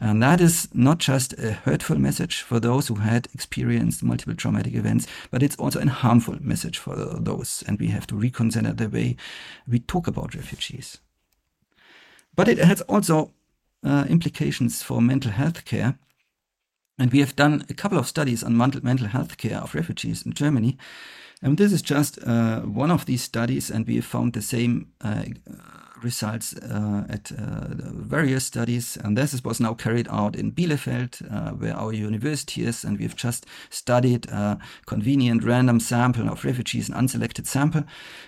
[0.00, 4.74] And that is not just a hurtful message for those who had experienced multiple traumatic
[4.74, 7.64] events, but it's also a harmful message for those.
[7.66, 9.16] And we have to reconsider the way
[9.66, 10.98] we talk about refugees.
[12.36, 13.32] But it has also
[13.84, 15.98] uh, implications for mental health care.
[16.98, 20.32] And we have done a couple of studies on mental health care of refugees in
[20.32, 20.78] Germany.
[21.42, 24.92] And this is just uh, one of these studies, and we have found the same
[25.00, 25.24] uh,
[26.02, 28.96] results uh, at uh, various studies.
[28.96, 32.84] And this was now carried out in Bielefeld, uh, where our university is.
[32.84, 37.84] And we've just studied a convenient random sample of refugees, an unselected sample.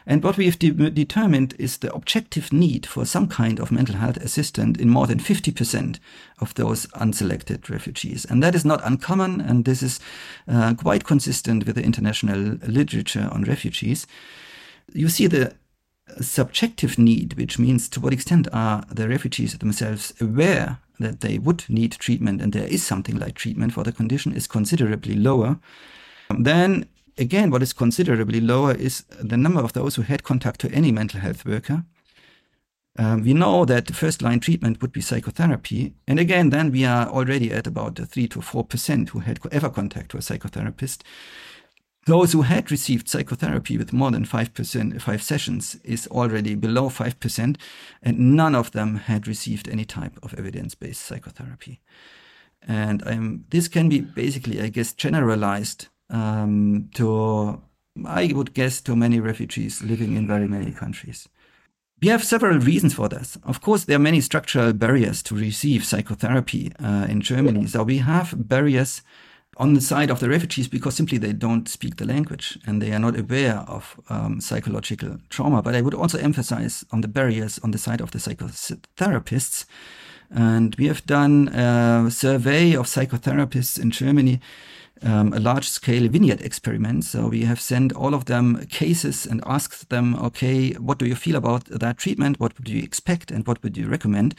[0.07, 3.97] And what we have de determined is the objective need for some kind of mental
[3.97, 5.99] health assistant in more than 50%
[6.41, 8.25] of those unselected refugees.
[8.25, 9.41] And that is not uncommon.
[9.41, 10.01] And this is
[10.49, 14.07] uh, quite consistent with the international literature on refugees.
[14.93, 15.55] You see the
[16.21, 21.65] subjective need, which means to what extent are the refugees themselves aware that they would
[21.69, 25.59] need treatment and there is something like treatment for the condition, is considerably lower.
[26.31, 26.89] Then
[27.19, 30.93] again, what is considerably lower is the number of those who had contact to any
[30.93, 31.85] mental health worker.
[32.99, 35.95] Um, we know that the first line treatment would be psychotherapy.
[36.09, 40.13] And again, then we are already at about 3 to 4% who had ever contact
[40.13, 41.03] to a psychotherapist.
[42.07, 47.57] Those who had received psychotherapy with more than 5%, five sessions is already below 5%,
[48.01, 51.81] and none of them had received any type of evidence-based psychotherapy.
[52.67, 57.61] And um, this can be basically, I guess, generalized um, to,
[58.05, 61.29] I would guess, to many refugees living in very many countries.
[62.01, 63.37] We have several reasons for this.
[63.43, 67.67] Of course, there are many structural barriers to receive psychotherapy uh, in Germany.
[67.67, 69.03] So we have barriers
[69.59, 72.93] on the side of the refugees because simply they don't speak the language and they
[72.93, 75.63] are not aware of um, psychological trauma.
[75.63, 79.65] But I would also emphasize on the barriers on the side of the psychotherapists.
[80.31, 84.41] And we have done a survey of psychotherapists in Germany,
[85.03, 87.05] um, a large scale vignette experiment.
[87.05, 91.15] So we have sent all of them cases and asked them, okay, what do you
[91.15, 92.41] feel about that treatment?
[92.41, 94.35] What would you expect and what would you recommend?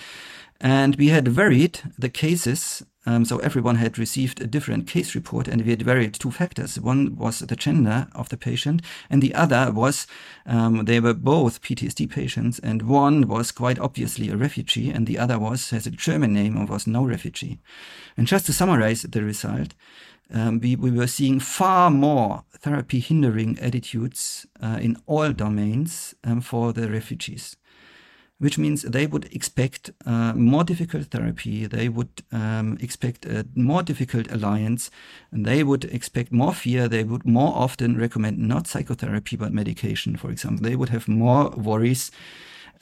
[0.60, 5.48] And we had varied the cases um, so everyone had received a different case report
[5.48, 6.78] and we had varied two factors.
[6.78, 10.08] One was the gender of the patient and the other was
[10.46, 15.18] um, they were both PTSD patients and one was quite obviously a refugee and the
[15.18, 17.60] other was has a German name and was no refugee.
[18.18, 19.74] And just to summarize the result,
[20.34, 26.42] um, we, we were seeing far more therapy hindering attitudes uh, in all domains um,
[26.42, 27.56] for the refugees
[28.40, 33.82] which means they would expect uh, more difficult therapy, they would um, expect a more
[33.82, 34.92] difficult alliance,
[35.32, 40.16] and they would expect more fear, they would more often recommend not psychotherapy but medication,
[40.16, 40.64] for example.
[40.64, 42.12] They would have more worries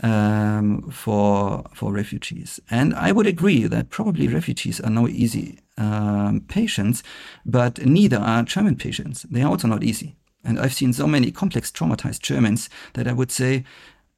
[0.03, 2.59] um, for for refugees.
[2.69, 7.03] And I would agree that probably refugees are no easy um, patients,
[7.45, 9.23] but neither are German patients.
[9.23, 10.15] They are also not easy.
[10.43, 13.63] And I've seen so many complex traumatized Germans that I would say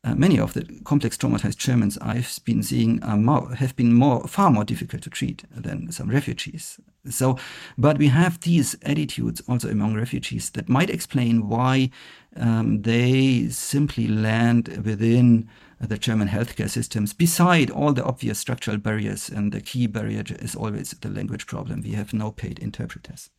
[0.08, 4.50] uh, many of the complex traumatized Germans I've been seeing more, have been more, far
[4.50, 6.80] more difficult to treat than some refugees.
[7.10, 7.38] So,
[7.78, 11.90] but we have these attitudes also among refugees that might explain why
[12.36, 15.50] um, they simply land within
[15.80, 19.30] the German healthcare systems, beside all the obvious structural barriers.
[19.30, 21.82] And the key barrier is always the language problem.
[21.82, 23.30] We have no paid interpreters.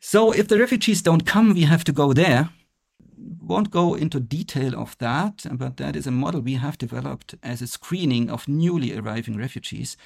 [0.00, 2.50] So if the refugees don't come, we have to go there
[3.18, 7.62] won't go into detail of that, but that is a model we have developed as
[7.62, 9.96] a screening of newly arriving refugees.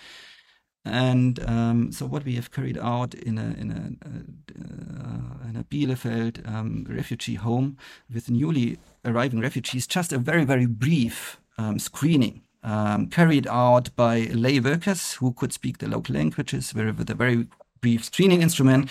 [0.84, 5.64] And um, so, what we have carried out in a in a, uh, in a
[5.64, 7.76] Bielefeld um, refugee home
[8.12, 14.20] with newly arriving refugees, just a very very brief um, screening um, carried out by
[14.32, 17.46] lay workers who could speak the local languages, with a very
[17.80, 18.88] brief screening instrument,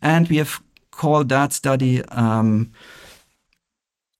[0.00, 2.72] and we have called that study um,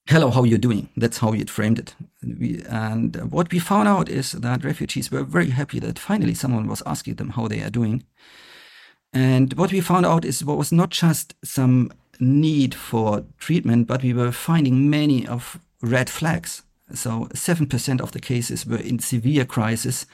[0.09, 0.89] hello, how you doing?
[0.97, 1.95] That's how we framed it.
[2.23, 6.69] We, and what we found out is that refugees were very happy that finally someone
[6.69, 8.05] was asking them how they are doing.
[9.13, 14.03] And what we found out is what was not just some need for treatment, but
[14.03, 16.63] we were finding many of red flags
[16.95, 20.07] so 7% of the cases were in severe crisis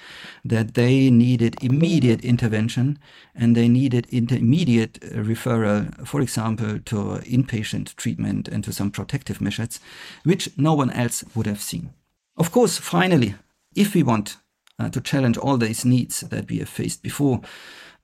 [0.44, 2.98] that they needed immediate intervention
[3.34, 9.40] and they needed intermediate uh, referral, for example, to inpatient treatment and to some protective
[9.40, 9.80] measures,
[10.24, 11.90] which no one else would have seen.
[12.38, 13.34] Of course, finally,
[13.74, 14.38] if we want
[14.78, 17.42] uh, to challenge all these needs that we have faced before,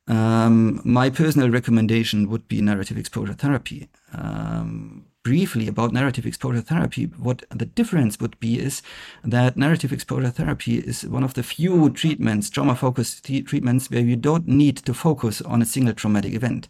[0.08, 3.88] um, my personal recommendation would be narrative exposure therapy.
[4.12, 8.80] Um, briefly about narrative exposure therapy, what the difference would be is
[9.22, 14.16] that narrative exposure therapy is one of the few treatments, trauma focused treatments, where you
[14.16, 16.66] don't need to focus on a single traumatic event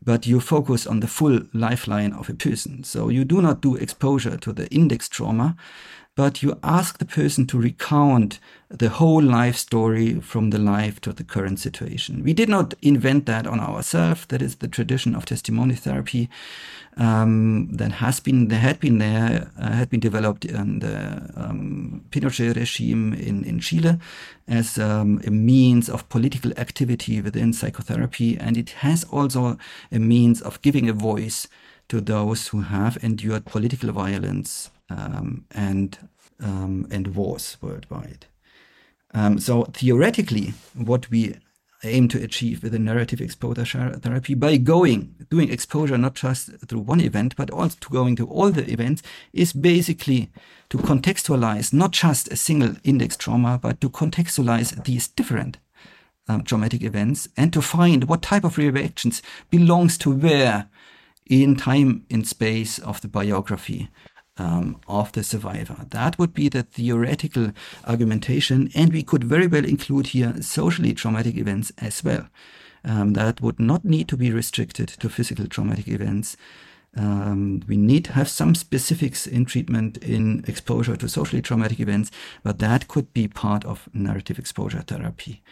[0.00, 2.84] but you focus on the full lifeline of a person.
[2.84, 5.56] So you do not do exposure to the index trauma,
[6.18, 11.12] but you ask the person to recount the whole life story from the life to
[11.12, 12.24] the current situation.
[12.24, 14.26] We did not invent that on ourselves.
[14.26, 16.28] That is the tradition of testimony therapy
[16.96, 22.02] um, that has been there had been there uh, had been developed in the um,
[22.10, 23.96] Pinochet regime in in Chile
[24.48, 29.56] as um, a means of political activity within psychotherapy, and it has also
[29.92, 31.46] a means of giving a voice
[31.88, 35.98] to those who have endured political violence um, and
[36.40, 38.26] um, and wars worldwide.
[39.14, 41.36] Um, so theoretically, what we
[41.84, 43.64] aim to achieve with a narrative exposure
[44.02, 48.26] therapy by going doing exposure not just through one event but also to going to
[48.26, 50.28] all the events is basically
[50.68, 55.58] to contextualize not just a single index trauma but to contextualize these different
[56.28, 60.68] um, traumatic events and to find what type of reactions belongs to where
[61.26, 63.88] in time in space of the biography
[64.38, 65.86] um, of the survivor.
[65.90, 67.52] That would be the theoretical
[67.86, 72.28] argumentation, and we could very well include here socially traumatic events as well.
[72.84, 76.36] Um, that would not need to be restricted to physical traumatic events.
[76.96, 82.10] Um, we need to have some specifics in treatment in exposure to socially traumatic events,
[82.42, 85.42] but that could be part of narrative exposure therapy.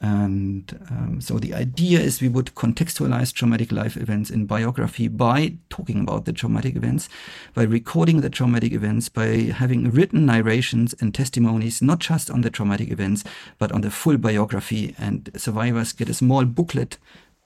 [0.00, 5.54] And um, so the idea is we would contextualize traumatic life events in biography by
[5.70, 7.08] talking about the traumatic events,
[7.52, 12.50] by recording the traumatic events, by having written narrations and testimonies, not just on the
[12.50, 13.24] traumatic events,
[13.58, 14.94] but on the full biography.
[14.98, 16.98] And survivors get a small booklet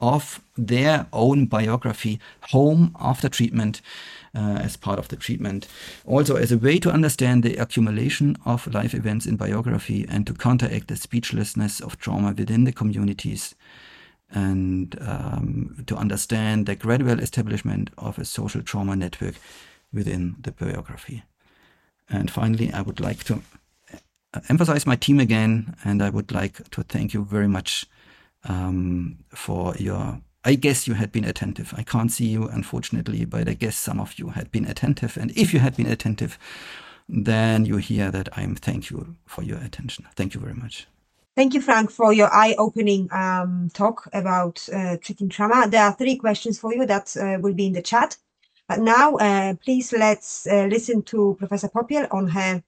[0.03, 3.81] of their own biography home after treatment
[4.35, 5.69] uh, as part of the treatment.
[6.05, 10.35] Also, as a way to understand the accumulation of life events in biography and to
[10.35, 13.55] counteract the speechlessness of trauma within the communities
[14.31, 19.35] and um, to understand the gradual establishment of a social trauma network
[19.93, 21.23] within the biography.
[22.09, 23.43] And finally, I would like to
[24.35, 27.87] uh, emphasize my team again, and I would like to thank you very much
[28.45, 31.73] um, for your I guess you had been attentive.
[31.77, 35.17] I can't see you, unfortunately, but I guess some of you had been attentive.
[35.17, 36.39] And if you had been attentive,
[37.09, 40.07] then you hear that I'm thank you for your attention.
[40.17, 40.89] Thank you very much.
[41.35, 45.67] Thank you, Frank, for your eye-opening um, talk about uh, treating trauma.
[45.69, 48.19] There are three questions for you that uh, will be in the chat.
[48.69, 52.63] But now, uh, please let's uh, listen to Professor Popiel on her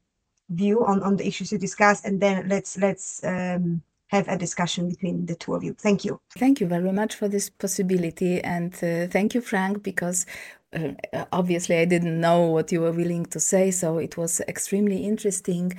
[0.49, 3.83] view on, on the issues you discussed, and then let's let's um,
[4.14, 5.74] have a discussion between the two of you.
[5.86, 6.20] Thank you.
[6.38, 8.34] Thank you very much for this possibility.
[8.56, 10.26] And uh, thank you, Frank, because
[10.72, 10.92] uh,
[11.40, 13.70] obviously I didn't know what you were willing to say.
[13.70, 15.72] So it was extremely interesting.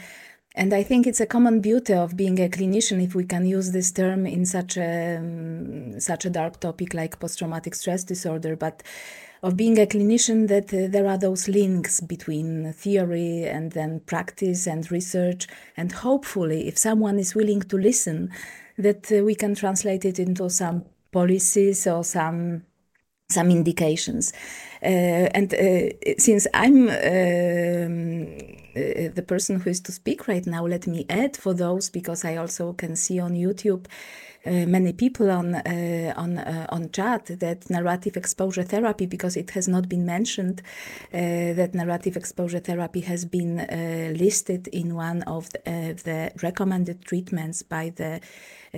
[0.57, 3.71] And I think it's a common beauty of being a clinician, if we can use
[3.71, 8.55] this term in such a um, such a dark topic like post-traumatic stress disorder.
[8.55, 8.81] But
[9.43, 14.67] of being a clinician that uh, there are those links between theory and then practice
[14.67, 15.47] and research.
[15.77, 18.31] And hopefully if someone is willing to listen
[18.77, 22.63] that uh, we can translate it into some policies or some
[23.29, 24.33] some indications.
[24.83, 26.93] Uh, and uh, since I'm um,
[28.75, 32.23] uh, the person who is to speak right now, let me add for those because
[32.23, 33.88] I also can see on YouTube
[34.46, 39.68] many people on uh, on uh, on chat that narrative exposure therapy, because it has
[39.68, 40.62] not been mentioned,
[41.12, 43.58] that narrative exposure therapy has been
[44.18, 45.60] listed in one of the,
[46.04, 48.22] the recommended treatments by the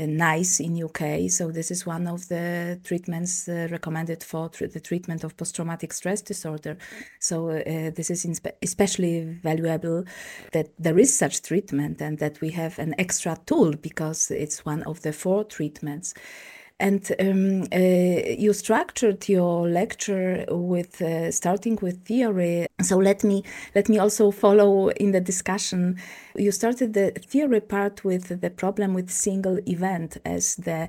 [0.05, 1.29] NICE in UK.
[1.29, 5.93] So this is one of the treatments uh, recommended for tr the treatment of post-traumatic
[5.93, 6.77] stress disorder.
[7.19, 10.03] So uh, this is especially valuable
[10.51, 14.83] that there is such treatment and that we have an extra tool because it's one
[14.83, 16.13] of the four treatments.
[16.79, 17.77] And um, uh,
[18.37, 22.67] you structured your lecture with uh, starting with theory.
[22.81, 25.97] So let me let me also follow in the discussion.
[26.35, 30.87] You started the theory part with the problem with single event as the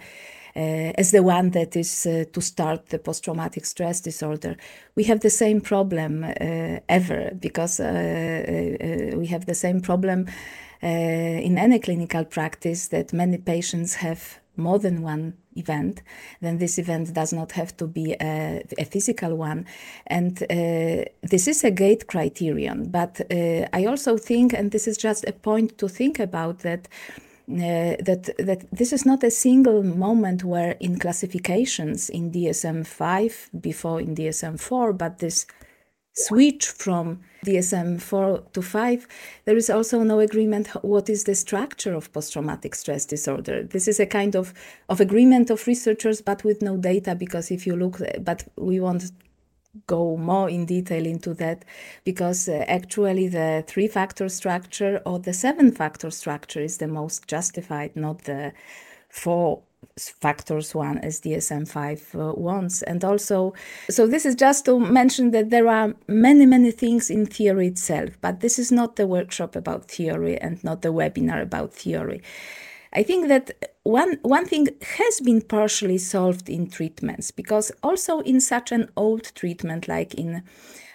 [0.57, 4.57] uh, as the one that is uh, to start the post-traumatic stress disorder.
[4.95, 10.26] We have the same problem uh, ever because uh, uh, we have the same problem
[10.82, 16.02] uh, in any clinical practice that many patients have more than one event,
[16.40, 19.66] then this event does not have to be a, a physical one.
[20.06, 22.90] And uh, this is a gate criterion.
[22.90, 26.88] But uh, I also think, and this is just a point to think about, that.
[27.50, 33.50] Uh, that that this is not a single moment where in classifications in DSM 5
[33.59, 35.46] before in DSM 4 but this
[36.18, 39.06] switch from DSM 4 to 5,
[39.44, 43.62] there is also no agreement what is the structure of post-traumatic stress disorder.
[43.62, 44.52] This is a kind of,
[44.88, 49.04] of agreement of researchers, but with no data, because if you look, but we won't
[49.86, 51.64] go more in detail into that
[52.02, 57.28] because uh, actually the three factor structure or the seven factor structure is the most
[57.28, 58.52] justified, not the
[59.08, 59.62] four
[59.99, 62.83] factors one as DSM-5 uh, wants.
[62.83, 63.55] And also,
[63.91, 68.11] so this is just to mention that there are many, many things in theory itself,
[68.20, 72.22] but this is not the workshop about theory and not the webinar about theory.
[72.93, 78.41] I think that one, one thing has been partially solved in treatments because also in
[78.41, 80.43] such an old treatment like in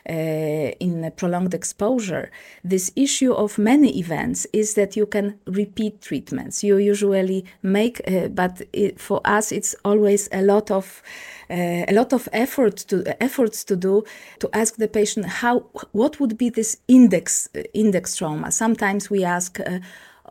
[0.05, 2.29] in prolonged exposure,
[2.63, 6.63] this issue of many events is that you can repeat treatments.
[6.63, 11.01] You usually make, uh, but it, for us, it's always a lot of
[11.49, 14.03] uh, a lot of effort to efforts to do
[14.39, 15.59] to ask the patient how
[15.91, 18.51] what would be this index index trauma.
[18.51, 19.59] Sometimes we ask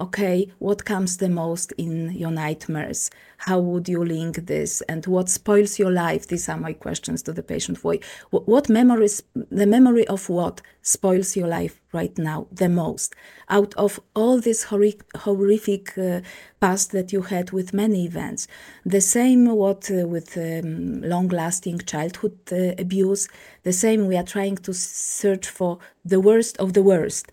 [0.01, 3.11] okay, what comes the most in your nightmares?
[3.38, 4.80] How would you link this?
[4.82, 6.26] And what spoils your life?
[6.28, 7.78] These are my questions to the patient.
[8.30, 13.14] What memories, the memory of what spoils your life right now the most?
[13.49, 16.20] Out of all this horrific, horrific uh,
[16.61, 18.47] past that you had with many events.
[18.86, 23.28] The same what uh, with um, long-lasting childhood uh, abuse.
[23.64, 27.30] The same we are trying to search for the worst of the worst.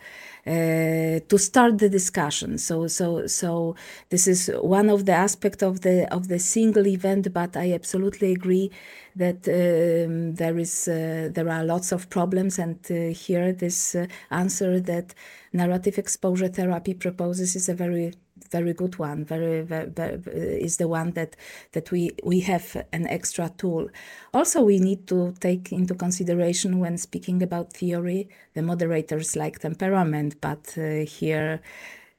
[0.48, 2.58] Uh, to start the discussion.
[2.58, 3.76] So, so, so
[4.10, 7.34] this is one of the aspects of the of the single event.
[7.34, 8.72] But I absolutely agree
[9.18, 14.08] that um, there is uh, there are lots of problems, and uh, here this uh,
[14.32, 15.14] answer that
[15.52, 18.14] narrative exposure therapy proposes is a very
[18.52, 19.26] very good one.
[19.26, 20.22] Very, very, very,
[20.62, 21.36] is the one that
[21.74, 23.90] that we we have an extra tool.
[24.34, 30.36] Also, we need to take into consideration when speaking about theory, the moderators like temperament,
[30.42, 31.62] but uh, here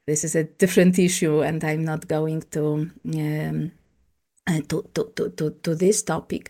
[0.07, 2.91] this is a different issue, and I'm not going to.
[3.05, 3.71] Um,
[4.47, 6.49] uh, to, to, to, to, this topic.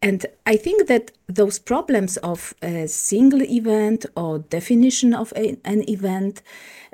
[0.00, 5.88] And I think that those problems of a single event or definition of a, an
[5.88, 6.42] event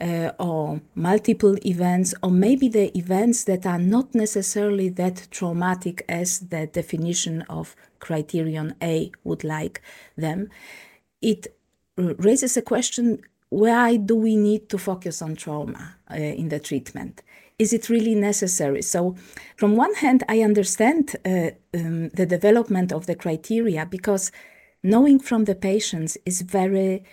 [0.01, 6.41] uh, or multiple events, or maybe the events that are not necessarily that traumatic as
[6.41, 9.83] the definition of criterion A would like
[10.17, 10.51] them,
[11.21, 11.49] it
[11.97, 17.23] raises a question why do we need to focus on trauma uh, in the treatment?
[17.59, 18.83] Is it really necessary?
[18.83, 19.17] So,
[19.57, 24.31] from one hand, I understand uh, um, the development of the criteria because
[24.83, 27.05] knowing from the patients is very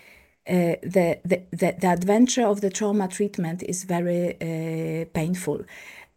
[0.47, 5.63] uh, the, the, the, the, adventure of the trauma treatment is very uh, painful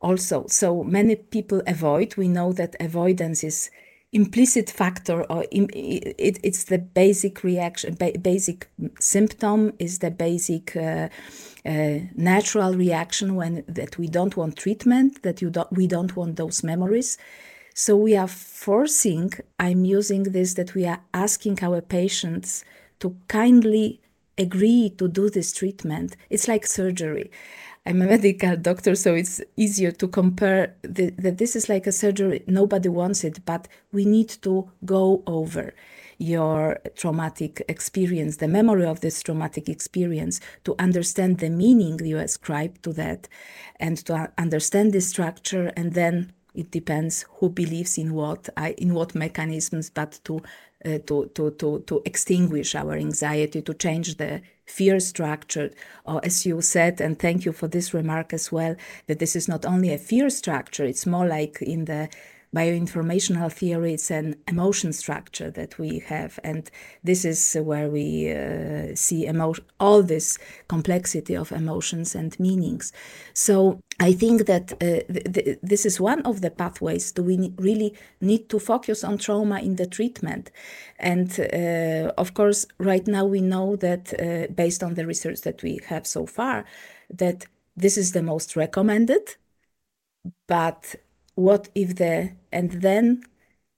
[0.00, 3.70] also so many people avoid we know that avoidance is
[4.12, 10.74] implicit factor or Im, it, it's the basic reaction ba basic symptom is the basic
[10.76, 11.08] uh,
[11.66, 16.36] uh, natural reaction when that we don't want treatment that you don't we don't want
[16.36, 17.18] those memories
[17.74, 22.64] so we are forcing i'm using this that we are asking our patients
[23.00, 24.00] to kindly
[24.38, 27.30] agree to do this treatment, it's like surgery.
[27.88, 32.44] I'm a medical doctor, so it's easier to compare that this is like a surgery.
[32.46, 35.72] Nobody wants it, but we need to go over.
[36.18, 42.80] your traumatic experience, the memory of this traumatic experience, to understand the meaning you ascribe
[42.82, 43.28] to that,
[43.76, 49.14] and to understand the structure, and then it depends who believes in what, in what
[49.14, 50.42] mechanisms, but to
[50.84, 55.70] uh, to, to, to, to extinguish our anxiety, to change the fear structure.
[56.04, 58.76] Or as you said, and thank you for this remark as well,
[59.06, 62.08] that this is not only a fear structure, it's more like in the
[62.54, 66.38] bioinformational theory, it's an emotion structure that we have.
[66.42, 66.70] And
[67.04, 70.38] this is where we uh, see emo- all this
[70.68, 72.92] complexity of emotions and meanings.
[73.34, 74.76] So I think that uh,
[75.12, 77.12] th- th- this is one of the pathways.
[77.12, 80.50] Do we ne- really need to focus on trauma in the treatment?
[80.98, 85.62] And uh, of course, right now we know that uh, based on the research that
[85.62, 86.64] we have so far,
[87.10, 87.46] that
[87.76, 89.36] this is the most recommended.
[90.46, 90.96] But
[91.38, 93.22] what if the and then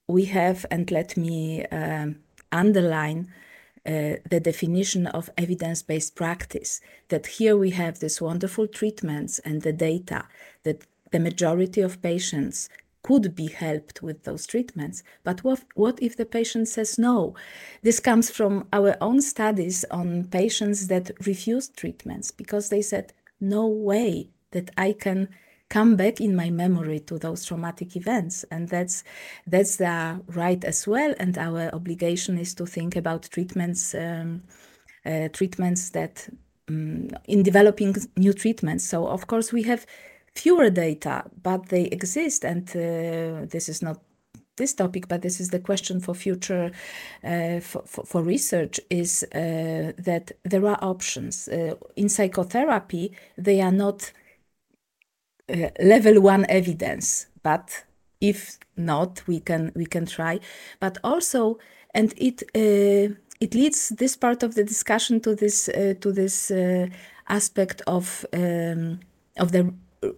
[0.08, 2.16] we have and let me um,
[2.50, 3.28] underline
[3.86, 9.74] uh, the definition of evidence-based practice that here we have these wonderful treatments and the
[9.74, 10.24] data
[10.64, 12.70] that the majority of patients
[13.02, 15.02] could be helped with those treatments.
[15.22, 17.34] But what, what if the patient says no?
[17.82, 23.66] This comes from our own studies on patients that refused treatments because they said, no
[23.66, 25.28] way that I can
[25.70, 28.44] come back in my memory to those traumatic events.
[28.50, 29.04] And that's
[29.46, 31.14] that's the right as well.
[31.18, 34.42] And our obligation is to think about treatments um,
[35.06, 36.28] uh, treatments that
[36.68, 38.84] um, in developing new treatments.
[38.84, 39.86] So of course we have
[40.34, 42.44] fewer data but they exist.
[42.44, 44.00] And uh, this is not
[44.56, 46.70] this topic, but this is the question for future
[47.24, 51.48] uh, for, for, research is uh, that there are options.
[51.48, 54.12] Uh, in psychotherapy, they are not
[55.80, 57.84] level one evidence, but
[58.20, 60.40] if not, we can we can try.
[60.78, 61.58] But also,
[61.94, 66.50] and it uh, it leads this part of the discussion to this uh, to this
[66.50, 66.86] uh,
[67.28, 69.00] aspect of um,
[69.38, 69.72] of the
[70.02, 70.08] uh,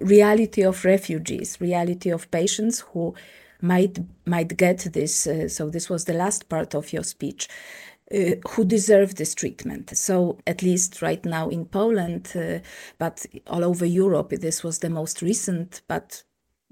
[0.00, 3.14] reality of refugees, reality of patients who
[3.60, 5.26] might might get this.
[5.26, 7.48] Uh, so this was the last part of your speech
[8.14, 9.96] uh, who deserve this treatment.
[9.96, 12.60] So, at least right now in Poland, uh,
[12.98, 16.22] but all over Europe, this was the most recent, but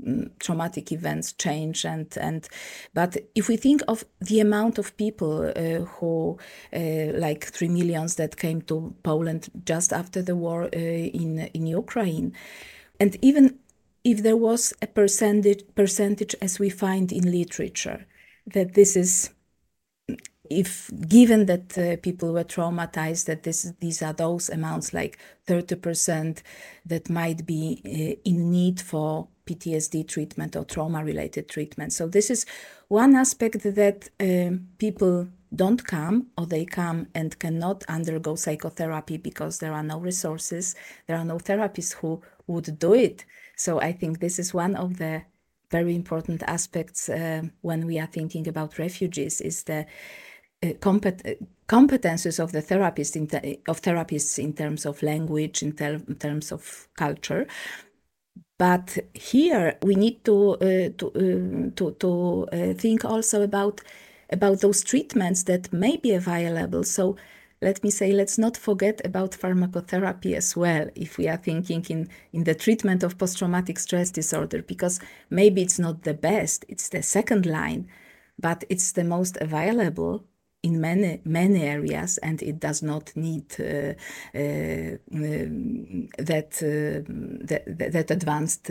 [0.03, 2.49] mm, traumatic events change and and
[2.95, 6.39] but if we think of the amount of people uh, who
[6.73, 11.67] uh, like 3 millions that came to Poland just after the war uh, in in
[11.67, 12.33] Ukraine
[12.99, 13.59] and even
[14.05, 18.07] if there was a percentage percentage as we find in literature
[18.47, 19.36] that this is
[20.51, 26.43] if given that uh, people were traumatized that this these are those amounts like 30%
[26.85, 31.93] that might be uh, in need for PTSD treatment or trauma related treatment.
[31.93, 32.47] So this is
[32.89, 39.59] one aspect that um, people don't come or they come and cannot undergo psychotherapy because
[39.59, 40.75] there are no resources
[41.07, 43.25] there are no therapists who would do it.
[43.57, 45.23] So i think this is one of the
[45.71, 49.87] very important aspects uh, when we are thinking about refugees is the
[50.75, 53.25] compet uh, competences of the therapist in
[53.69, 57.47] of therapists in terms of language, in, ter in terms of culture.
[58.59, 63.81] But here we need to uh, to uh, to, to uh, think also about
[64.33, 66.85] about those treatments that may be available.
[66.85, 67.17] So
[67.63, 72.09] let me say, let's not forget about pharmacotherapy as well, if we are thinking in,
[72.33, 75.01] in the treatment of post traumatic stress disorder, because
[75.31, 77.89] maybe it's not the best, it's the second line,
[78.39, 80.25] but it's the most available
[80.63, 83.95] in many many areas, and it does not need uh,
[84.35, 84.97] uh,
[86.19, 87.03] that, uh,
[87.47, 88.69] that, that advanced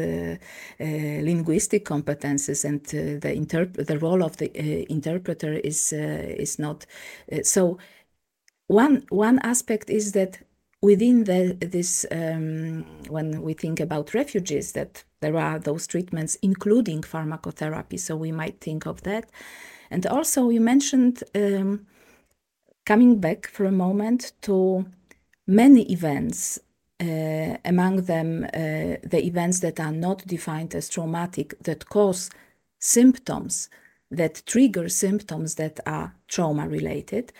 [0.79, 6.85] linguistic competences, and the interp- the role of the interpreter is is not
[7.43, 7.77] so.
[8.67, 10.39] One one aspect is that
[10.81, 17.01] within the, this, um, when we think about refugees, that there are those treatments, including
[17.01, 17.99] pharmacotherapy.
[17.99, 19.29] So we might think of that.
[19.91, 21.85] And also, you mentioned um,
[22.85, 24.85] coming back for a moment to
[25.47, 26.59] many events,
[27.01, 32.29] uh, among them uh, the events that are not defined as traumatic, that cause
[32.79, 33.69] symptoms,
[34.11, 37.33] that trigger symptoms that are trauma related.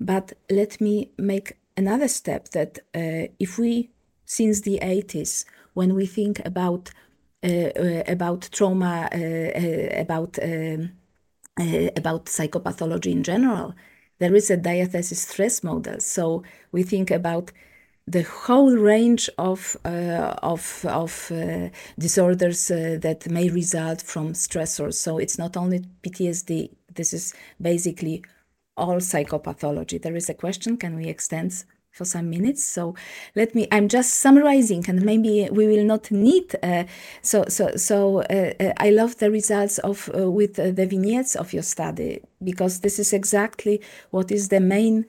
[0.00, 3.90] But let me make another step that uh, if we,
[4.24, 5.44] since the 80s,
[5.74, 6.90] when we think about
[7.44, 10.90] uh, uh, about trauma, uh, about um,
[11.58, 13.74] uh, about psychopathology in general,
[14.18, 16.00] there is a diathesis stress model.
[16.00, 16.42] So
[16.72, 17.52] we think about
[18.06, 24.94] the whole range of uh, of of uh, disorders uh, that may result from stressors.
[24.94, 26.70] So it's not only PTSD.
[26.94, 28.22] This is basically
[28.76, 30.00] all psychopathology.
[30.00, 31.64] There is a question, can we extend
[31.96, 32.62] for some minutes.
[32.62, 32.94] So
[33.34, 33.66] let me.
[33.72, 36.54] I'm just summarizing, and maybe we will not need.
[36.62, 36.84] Uh,
[37.22, 38.20] so so so.
[38.22, 42.20] Uh, uh, I love the results of uh, with uh, the vignettes of your study
[42.42, 43.80] because this is exactly
[44.10, 45.06] what is the main,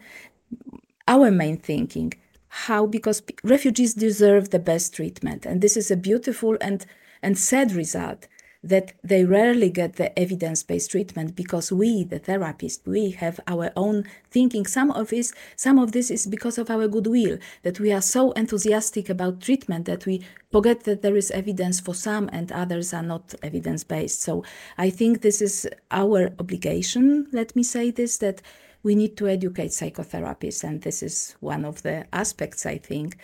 [1.08, 2.14] our main thinking.
[2.50, 6.86] How because refugees deserve the best treatment, and this is a beautiful and
[7.22, 8.28] and sad result
[8.68, 14.04] that they rarely get the evidence-based treatment because we, the therapists, we have our own
[14.30, 14.66] thinking.
[14.66, 18.32] Some of this, some of this is because of our goodwill, that we are so
[18.34, 23.04] enthusiastic about treatment that we forget that there is evidence for some and others are
[23.04, 24.22] not evidence-based.
[24.22, 24.44] So
[24.78, 28.42] I think this is our obligation, let me say this, that
[28.84, 33.18] we need to educate psychotherapists, and this is one of the aspects, I think.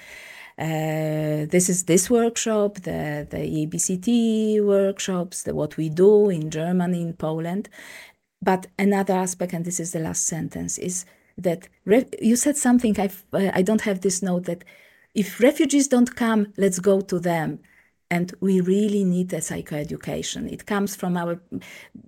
[0.58, 7.02] Uh, this is this workshop, the, the EBCT workshops, the, what we do in Germany,
[7.02, 7.70] in Poland.
[8.42, 11.06] But another aspect, and this is the last sentence, is
[11.38, 11.68] that
[12.22, 14.64] you said something, I've, uh, I don't have this note, that
[15.16, 17.60] if refugees don't come, let's go to them.
[18.12, 20.52] And we really need a psychoeducation.
[20.52, 21.42] It comes from our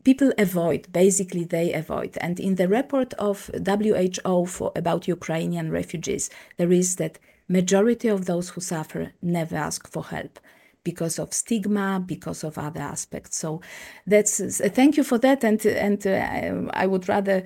[0.04, 2.16] people avoid, basically, they avoid.
[2.22, 7.18] And in the report of WHO for, about Ukrainian refugees, there is that
[7.48, 10.40] majority of those who suffer never ask for help
[10.84, 13.38] because of stigma, because of other aspects.
[13.38, 13.62] So
[14.08, 17.44] that's thank you for that, and and uh, I would rather.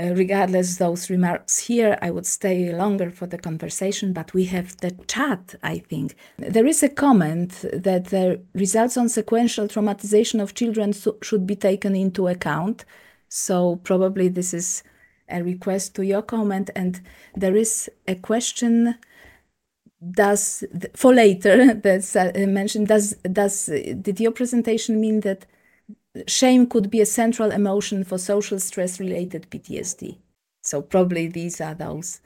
[0.00, 4.76] Uh, regardless those remarks here, I would stay longer for the conversation, but we have
[4.76, 6.14] the chat, I think.
[6.36, 11.96] There is a comment that the results on sequential traumatization of children should be taken
[11.96, 12.84] into account.
[13.28, 14.84] So probably this is
[15.28, 16.70] a request to your comment.
[16.76, 17.00] And
[17.34, 18.94] there is a question
[20.12, 23.66] does for later that's uh, mentioned does does
[24.00, 25.44] did your presentation mean that
[26.26, 30.18] shame could be a central emotion for social stress related PTSD
[30.62, 32.20] so probably these are those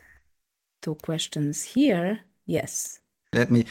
[0.83, 2.21] two questions here.
[2.45, 2.99] Yes.
[3.33, 3.65] Let me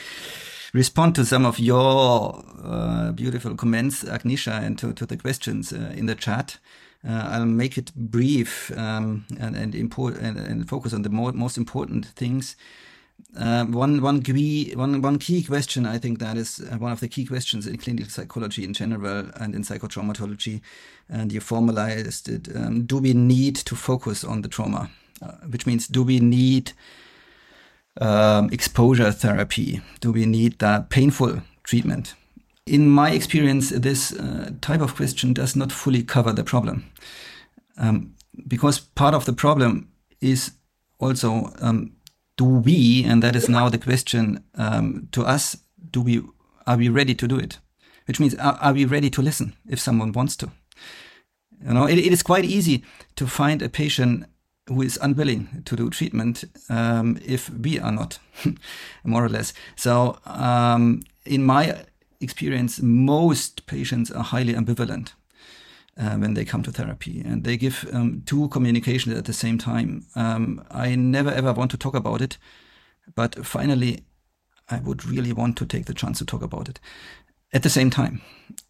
[0.73, 5.93] respond to some of your uh, beautiful comments Agnieszka and to, to the questions uh,
[5.95, 6.57] in the chat.
[7.07, 11.33] Uh, I'll make it brief um, and and, import, and, and focus on the more,
[11.33, 12.55] most important things
[13.37, 16.99] uh, one one key one one key question I think that is uh, one of
[16.99, 20.61] the key questions in clinical psychology in general and in psychotraumatology,
[21.07, 22.53] and you formalized it.
[22.55, 24.89] Um, do we need to focus on the trauma,
[25.21, 26.73] uh, which means do we need
[28.01, 29.81] um, exposure therapy?
[30.01, 32.15] Do we need that painful treatment?
[32.65, 36.83] In my experience, this uh, type of question does not fully cover the problem,
[37.77, 38.13] um,
[38.47, 39.87] because part of the problem
[40.19, 40.51] is
[40.99, 41.91] also um,
[42.41, 45.55] do we, and that is now the question um, to us,
[45.91, 46.23] do we,
[46.65, 47.59] are we ready to do it?
[48.07, 50.49] Which means, are, are we ready to listen if someone wants to?
[51.63, 52.83] You know, it, it is quite easy
[53.17, 54.25] to find a patient
[54.65, 58.17] who is unwilling to do treatment um, if we are not,
[59.03, 59.53] more or less.
[59.75, 61.85] So, um, in my
[62.21, 65.13] experience, most patients are highly ambivalent
[66.01, 69.57] uh, when they come to therapy and they give um, two communications at the same
[69.57, 70.05] time.
[70.15, 72.37] Um, I never ever want to talk about it,
[73.15, 74.03] but finally,
[74.69, 76.79] I would really want to take the chance to talk about it
[77.53, 78.21] at the same time,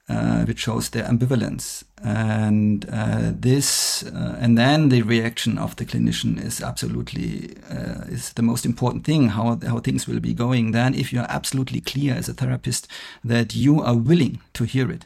[0.10, 1.84] uh, which shows their ambivalence.
[2.04, 8.34] And uh, this, uh, and then the reaction of the clinician is absolutely uh, is
[8.34, 9.30] the most important thing.
[9.30, 10.72] How how things will be going.
[10.72, 12.88] Then, if you are absolutely clear as a therapist
[13.24, 15.06] that you are willing to hear it,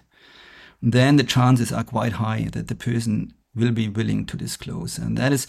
[0.86, 4.98] then the chances are quite high that the person will be willing to disclose.
[4.98, 5.48] And that is,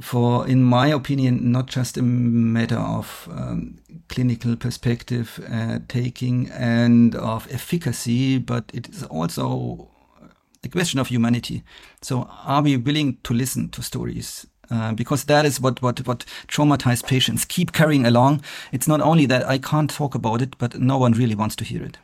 [0.00, 7.14] for, in my opinion, not just a matter of um, clinical perspective uh, taking and
[7.14, 9.90] of efficacy, but it is also
[10.62, 11.62] a question of humanity.
[12.00, 14.46] So, are we willing to listen to stories?
[14.70, 18.42] Uh, because that is what, what, what traumatized patients keep carrying along.
[18.72, 21.64] It's not only that I can't talk about it, but no one really wants to
[21.64, 21.98] hear it.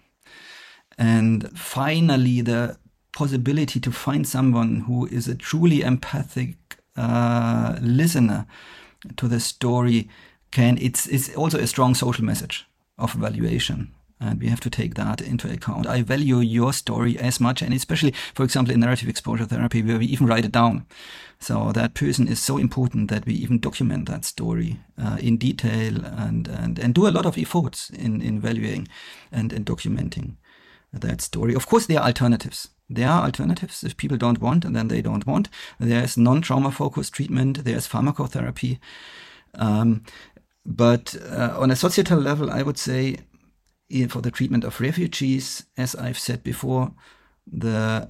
[1.01, 2.77] And finally, the
[3.13, 6.57] possibility to find someone who is a truly empathic
[6.97, 8.47] uh, listener
[9.17, 10.09] to the story
[10.51, 12.67] can it's it's also a strong social message
[12.99, 15.87] of evaluation and we have to take that into account.
[15.87, 19.99] I value your story as much, and especially, for example, in narrative exposure therapy, where
[19.99, 20.85] we even write it down.
[21.39, 26.05] So that person is so important that we even document that story uh, in detail
[26.05, 28.89] and, and, and do a lot of efforts in, in valuing
[29.33, 30.37] and, and documenting
[30.93, 31.55] that story.
[31.55, 32.69] Of course, there are alternatives.
[32.89, 33.85] There are alternatives.
[33.85, 35.49] If people don't want, and then they don't want.
[35.79, 37.65] There's non-trauma focused treatment.
[37.65, 38.79] There's pharmacotherapy.
[39.55, 40.05] Um,
[40.67, 43.19] but uh, on a societal level, I would say
[44.09, 46.93] for the treatment of refugees, as I've said before,
[47.47, 48.09] the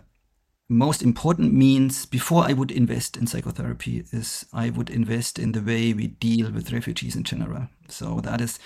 [0.71, 5.61] most important means before I would invest in psychotherapy is I would invest in the
[5.61, 7.66] way we deal with refugees in general.
[7.89, 8.61] So that is,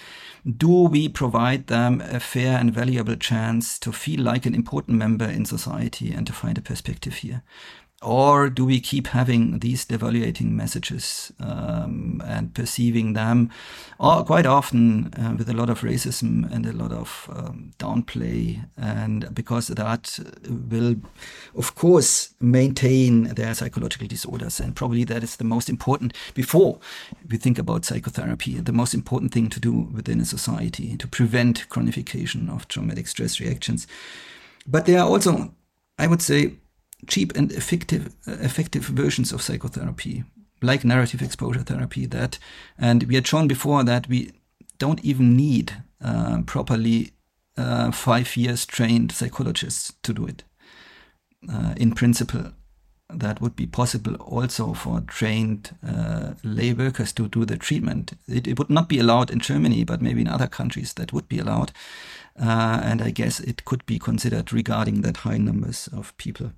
[0.46, 5.24] do we provide them a fair and valuable chance to feel like an important member
[5.24, 7.42] in society and to find a perspective here?
[8.03, 13.51] Or do we keep having these devaluating messages um, and perceiving them
[13.99, 18.66] or quite often uh, with a lot of racism and a lot of um, downplay?
[18.76, 20.18] And because that
[20.49, 20.97] will
[21.57, 24.61] of course maintain their psychological disorders.
[24.61, 26.78] And probably that is the most important before
[27.30, 31.68] we think about psychotherapy the most important thing to do within a society to prevent
[31.70, 33.86] chronification of traumatic stress reactions.
[34.66, 35.55] But there are also
[35.97, 36.57] i would say
[37.07, 40.24] cheap and effective effective versions of psychotherapy,
[40.62, 42.07] like narrative exposure therapy.
[42.07, 42.38] That
[42.78, 44.32] and we had shown before that we
[44.78, 47.12] don't even need uh, properly
[47.57, 50.44] uh, five years trained psychologists to do it.
[51.48, 52.52] Uh, in principle,
[53.09, 58.14] that would be possible also for trained uh, lay workers to do the treatment.
[58.26, 61.28] It, it, would not be allowed in Germany, but maybe in other countries that would
[61.28, 61.72] be allowed.
[62.40, 66.52] Uh, and I guess it could be considered regarding that high numbers of people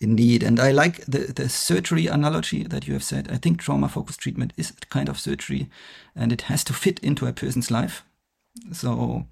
[0.00, 0.42] in need.
[0.42, 3.28] And I like the, the surgery analogy that you have said.
[3.30, 5.68] I think trauma focused treatment is a kind of surgery
[6.14, 8.04] and it has to fit into a person's life.
[8.72, 9.26] So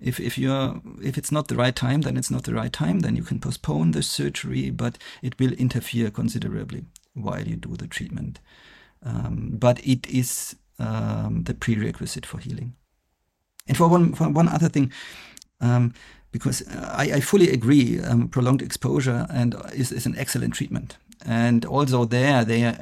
[0.00, 3.00] if, if you're, if it's not the right time, then it's not the right time.
[3.00, 7.86] Then you can postpone the surgery, but it will interfere considerably while you do the
[7.86, 8.40] treatment.
[9.02, 12.74] Um, but it is um, the prerequisite for healing.
[13.68, 14.92] And for one, for one other thing,
[15.60, 15.94] um,
[16.32, 18.00] because I, I fully agree.
[18.00, 20.96] Um, prolonged exposure and is, is an excellent treatment.
[21.24, 22.72] And also there, they, uh,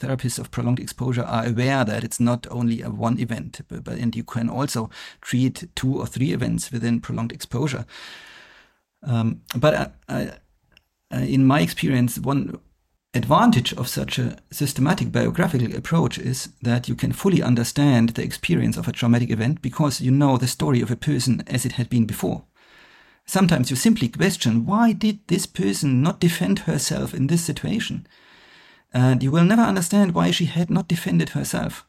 [0.00, 3.98] therapists of prolonged exposure are aware that it's not only a one event, but, but,
[3.98, 7.86] and you can also treat two or three events within prolonged exposure.
[9.02, 10.32] Um, but I,
[11.12, 12.58] I, in my experience, one
[13.14, 18.76] advantage of such a systematic biographical approach is that you can fully understand the experience
[18.76, 21.88] of a traumatic event because you know the story of a person as it had
[21.88, 22.44] been before.
[23.30, 28.08] Sometimes you simply question why did this person not defend herself in this situation?
[28.92, 31.86] And you will never understand why she had not defended herself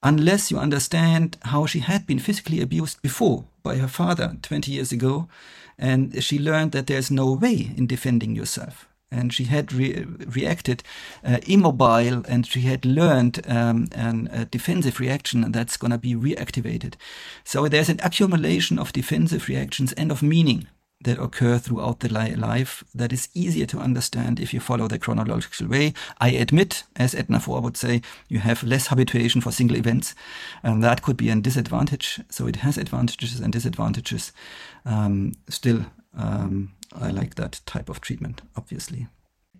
[0.00, 4.92] unless you understand how she had been physically abused before by her father 20 years
[4.92, 5.28] ago
[5.76, 10.82] and she learned that there's no way in defending yourself and she had re reacted
[11.24, 16.14] uh, immobile and she had learned um, an, a defensive reaction that's going to be
[16.14, 16.94] reactivated.
[17.44, 20.68] So there's an accumulation of defensive reactions and of meaning
[21.02, 24.98] that occur throughout the li life that is easier to understand if you follow the
[24.98, 25.94] chronological way.
[26.20, 30.14] I admit, as Edna Foa would say, you have less habituation for single events,
[30.62, 32.20] and that could be a disadvantage.
[32.28, 34.32] So it has advantages and disadvantages.
[34.84, 39.08] Um, still, um, I like that type of treatment, obviously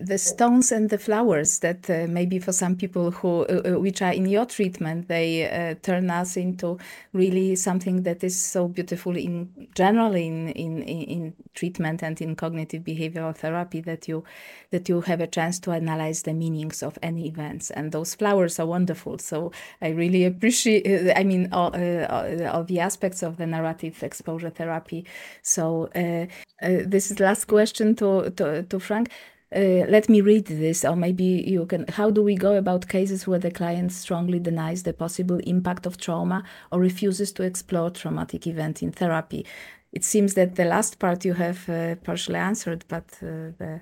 [0.01, 4.01] the stones and the flowers that uh, maybe for some people who uh, uh, which
[4.01, 6.79] are in your treatment they uh, turn us into
[7.13, 12.83] really something that is so beautiful in general in, in in treatment and in cognitive
[12.83, 14.25] behavioral therapy that you
[14.71, 17.71] that you have a chance to analyze the meanings of any events.
[17.71, 19.19] And those flowers are wonderful.
[19.19, 24.03] So i really appreciate uh, i mean all, uh, all the aspects of the narrative
[24.03, 25.05] exposure therapy.
[25.43, 25.91] So
[26.63, 29.11] this is the last question to to, to frank
[29.55, 31.85] uh, let me read this, or maybe you can.
[31.89, 35.97] How do we go about cases where the client strongly denies the possible impact of
[35.97, 39.45] trauma or refuses to explore traumatic event in therapy?
[39.93, 43.81] It seems that the last part you have uh, partially answered, but uh, the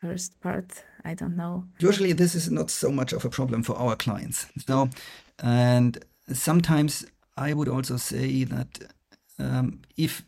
[0.00, 1.64] first part, I don't know.
[1.78, 4.46] Usually, this is not so much of a problem for our clients.
[4.66, 4.88] So,
[5.38, 8.80] and sometimes I would also say that
[9.38, 10.24] um, if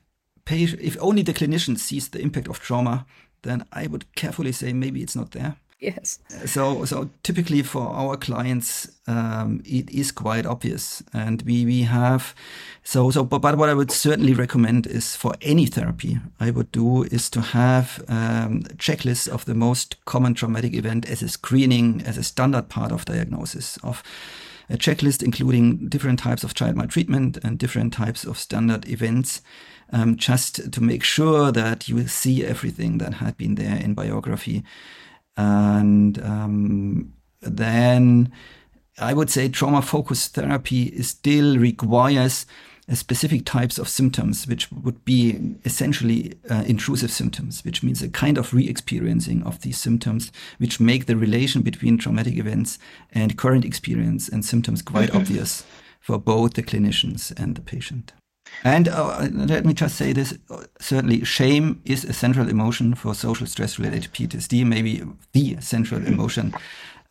[0.52, 3.06] if only the clinician sees the impact of trauma
[3.42, 5.56] then I would carefully say maybe it's not there.
[5.80, 6.18] Yes.
[6.44, 12.34] So, so typically for our clients, um, it is quite obvious, and we we have
[12.84, 13.24] so so.
[13.24, 17.30] But, but what I would certainly recommend is for any therapy I would do is
[17.30, 22.24] to have um, checklists of the most common traumatic event as a screening, as a
[22.24, 24.02] standard part of diagnosis of
[24.68, 29.42] a checklist including different types of child maltreatment and different types of standard events
[29.92, 34.62] um, just to make sure that you see everything that had been there in biography.
[35.36, 38.32] And um, then
[38.98, 42.46] I would say trauma focused therapy still requires
[42.92, 48.36] specific types of symptoms, which would be essentially uh, intrusive symptoms, which means a kind
[48.36, 52.78] of re-experiencing of these symptoms, which make the relation between traumatic events
[53.12, 55.64] and current experience and symptoms quite obvious
[56.00, 58.12] for both the clinicians and the patient.
[58.62, 60.36] And uh, let me just say this:
[60.80, 66.54] certainly, shame is a central emotion for social stress-related PTSD, maybe the central emotion.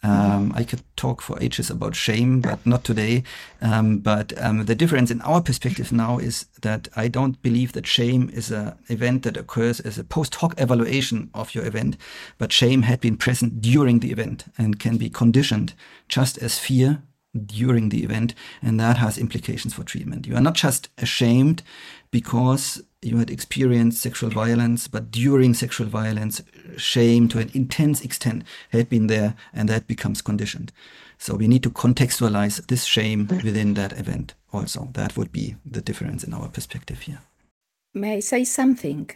[0.02, 3.24] Um, I could talk for ages about shame, but not today.
[3.62, 7.86] Um, but um, the difference in our perspective now is that I don't believe that
[7.86, 11.98] shame is an event that occurs as a post hoc evaluation of your event,
[12.38, 15.74] but shame had been present during the event and can be conditioned
[16.08, 17.02] just as fear
[17.46, 20.26] during the event, and that has implications for treatment.
[20.26, 21.64] You are not just ashamed
[22.12, 26.42] because you had experienced sexual violence, but during sexual violence,
[26.76, 30.72] shame to an intense extent had been there, and that becomes conditioned.
[31.18, 34.90] So we need to contextualize this shame within that event also.
[34.94, 37.20] That would be the difference in our perspective here.
[37.94, 39.10] May I say something?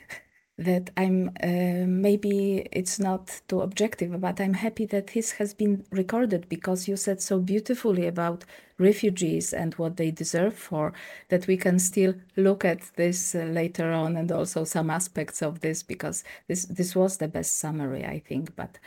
[0.58, 5.84] That I'm uh, maybe it's not too objective, but I'm happy that this has been
[5.92, 8.46] recorded because you said so beautifully about
[8.78, 10.94] refugees and what they deserve for
[11.30, 15.62] that we can still look at this uh, later on and also some aspects of
[15.62, 18.56] this because this this was the best summary I think.
[18.56, 18.78] But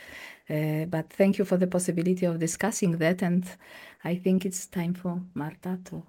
[0.49, 3.45] uh, but thank you for the possibility of discussing that and
[4.07, 6.01] I think it's time for Marta to.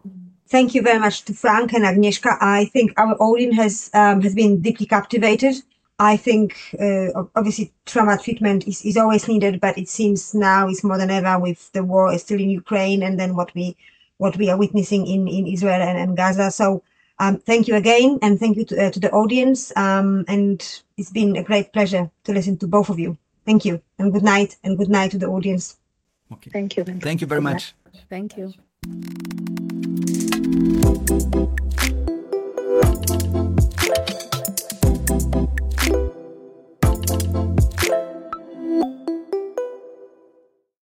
[0.47, 2.39] Thank you very much to Frank and Agnieszka.
[2.41, 5.57] I think our audience has um, has been deeply captivated.
[5.99, 10.85] I think uh, obviously trauma treatment is, is always needed, but it seems now it's
[10.85, 13.77] more than ever with the war is still in Ukraine and then what we
[14.19, 16.53] what we are witnessing in, in Israel and, and Gaza.
[16.53, 16.85] So
[17.19, 19.77] um, thank you again and thank you to, uh, to the audience.
[19.77, 20.59] Um, and
[20.97, 23.19] it's been a great pleasure to listen to both of you.
[23.45, 25.79] Thank you and good night and good night to the audience.
[26.33, 26.51] Okay.
[26.51, 26.85] Thank you.
[26.85, 27.75] Thank you very much.
[28.09, 28.53] Thank you.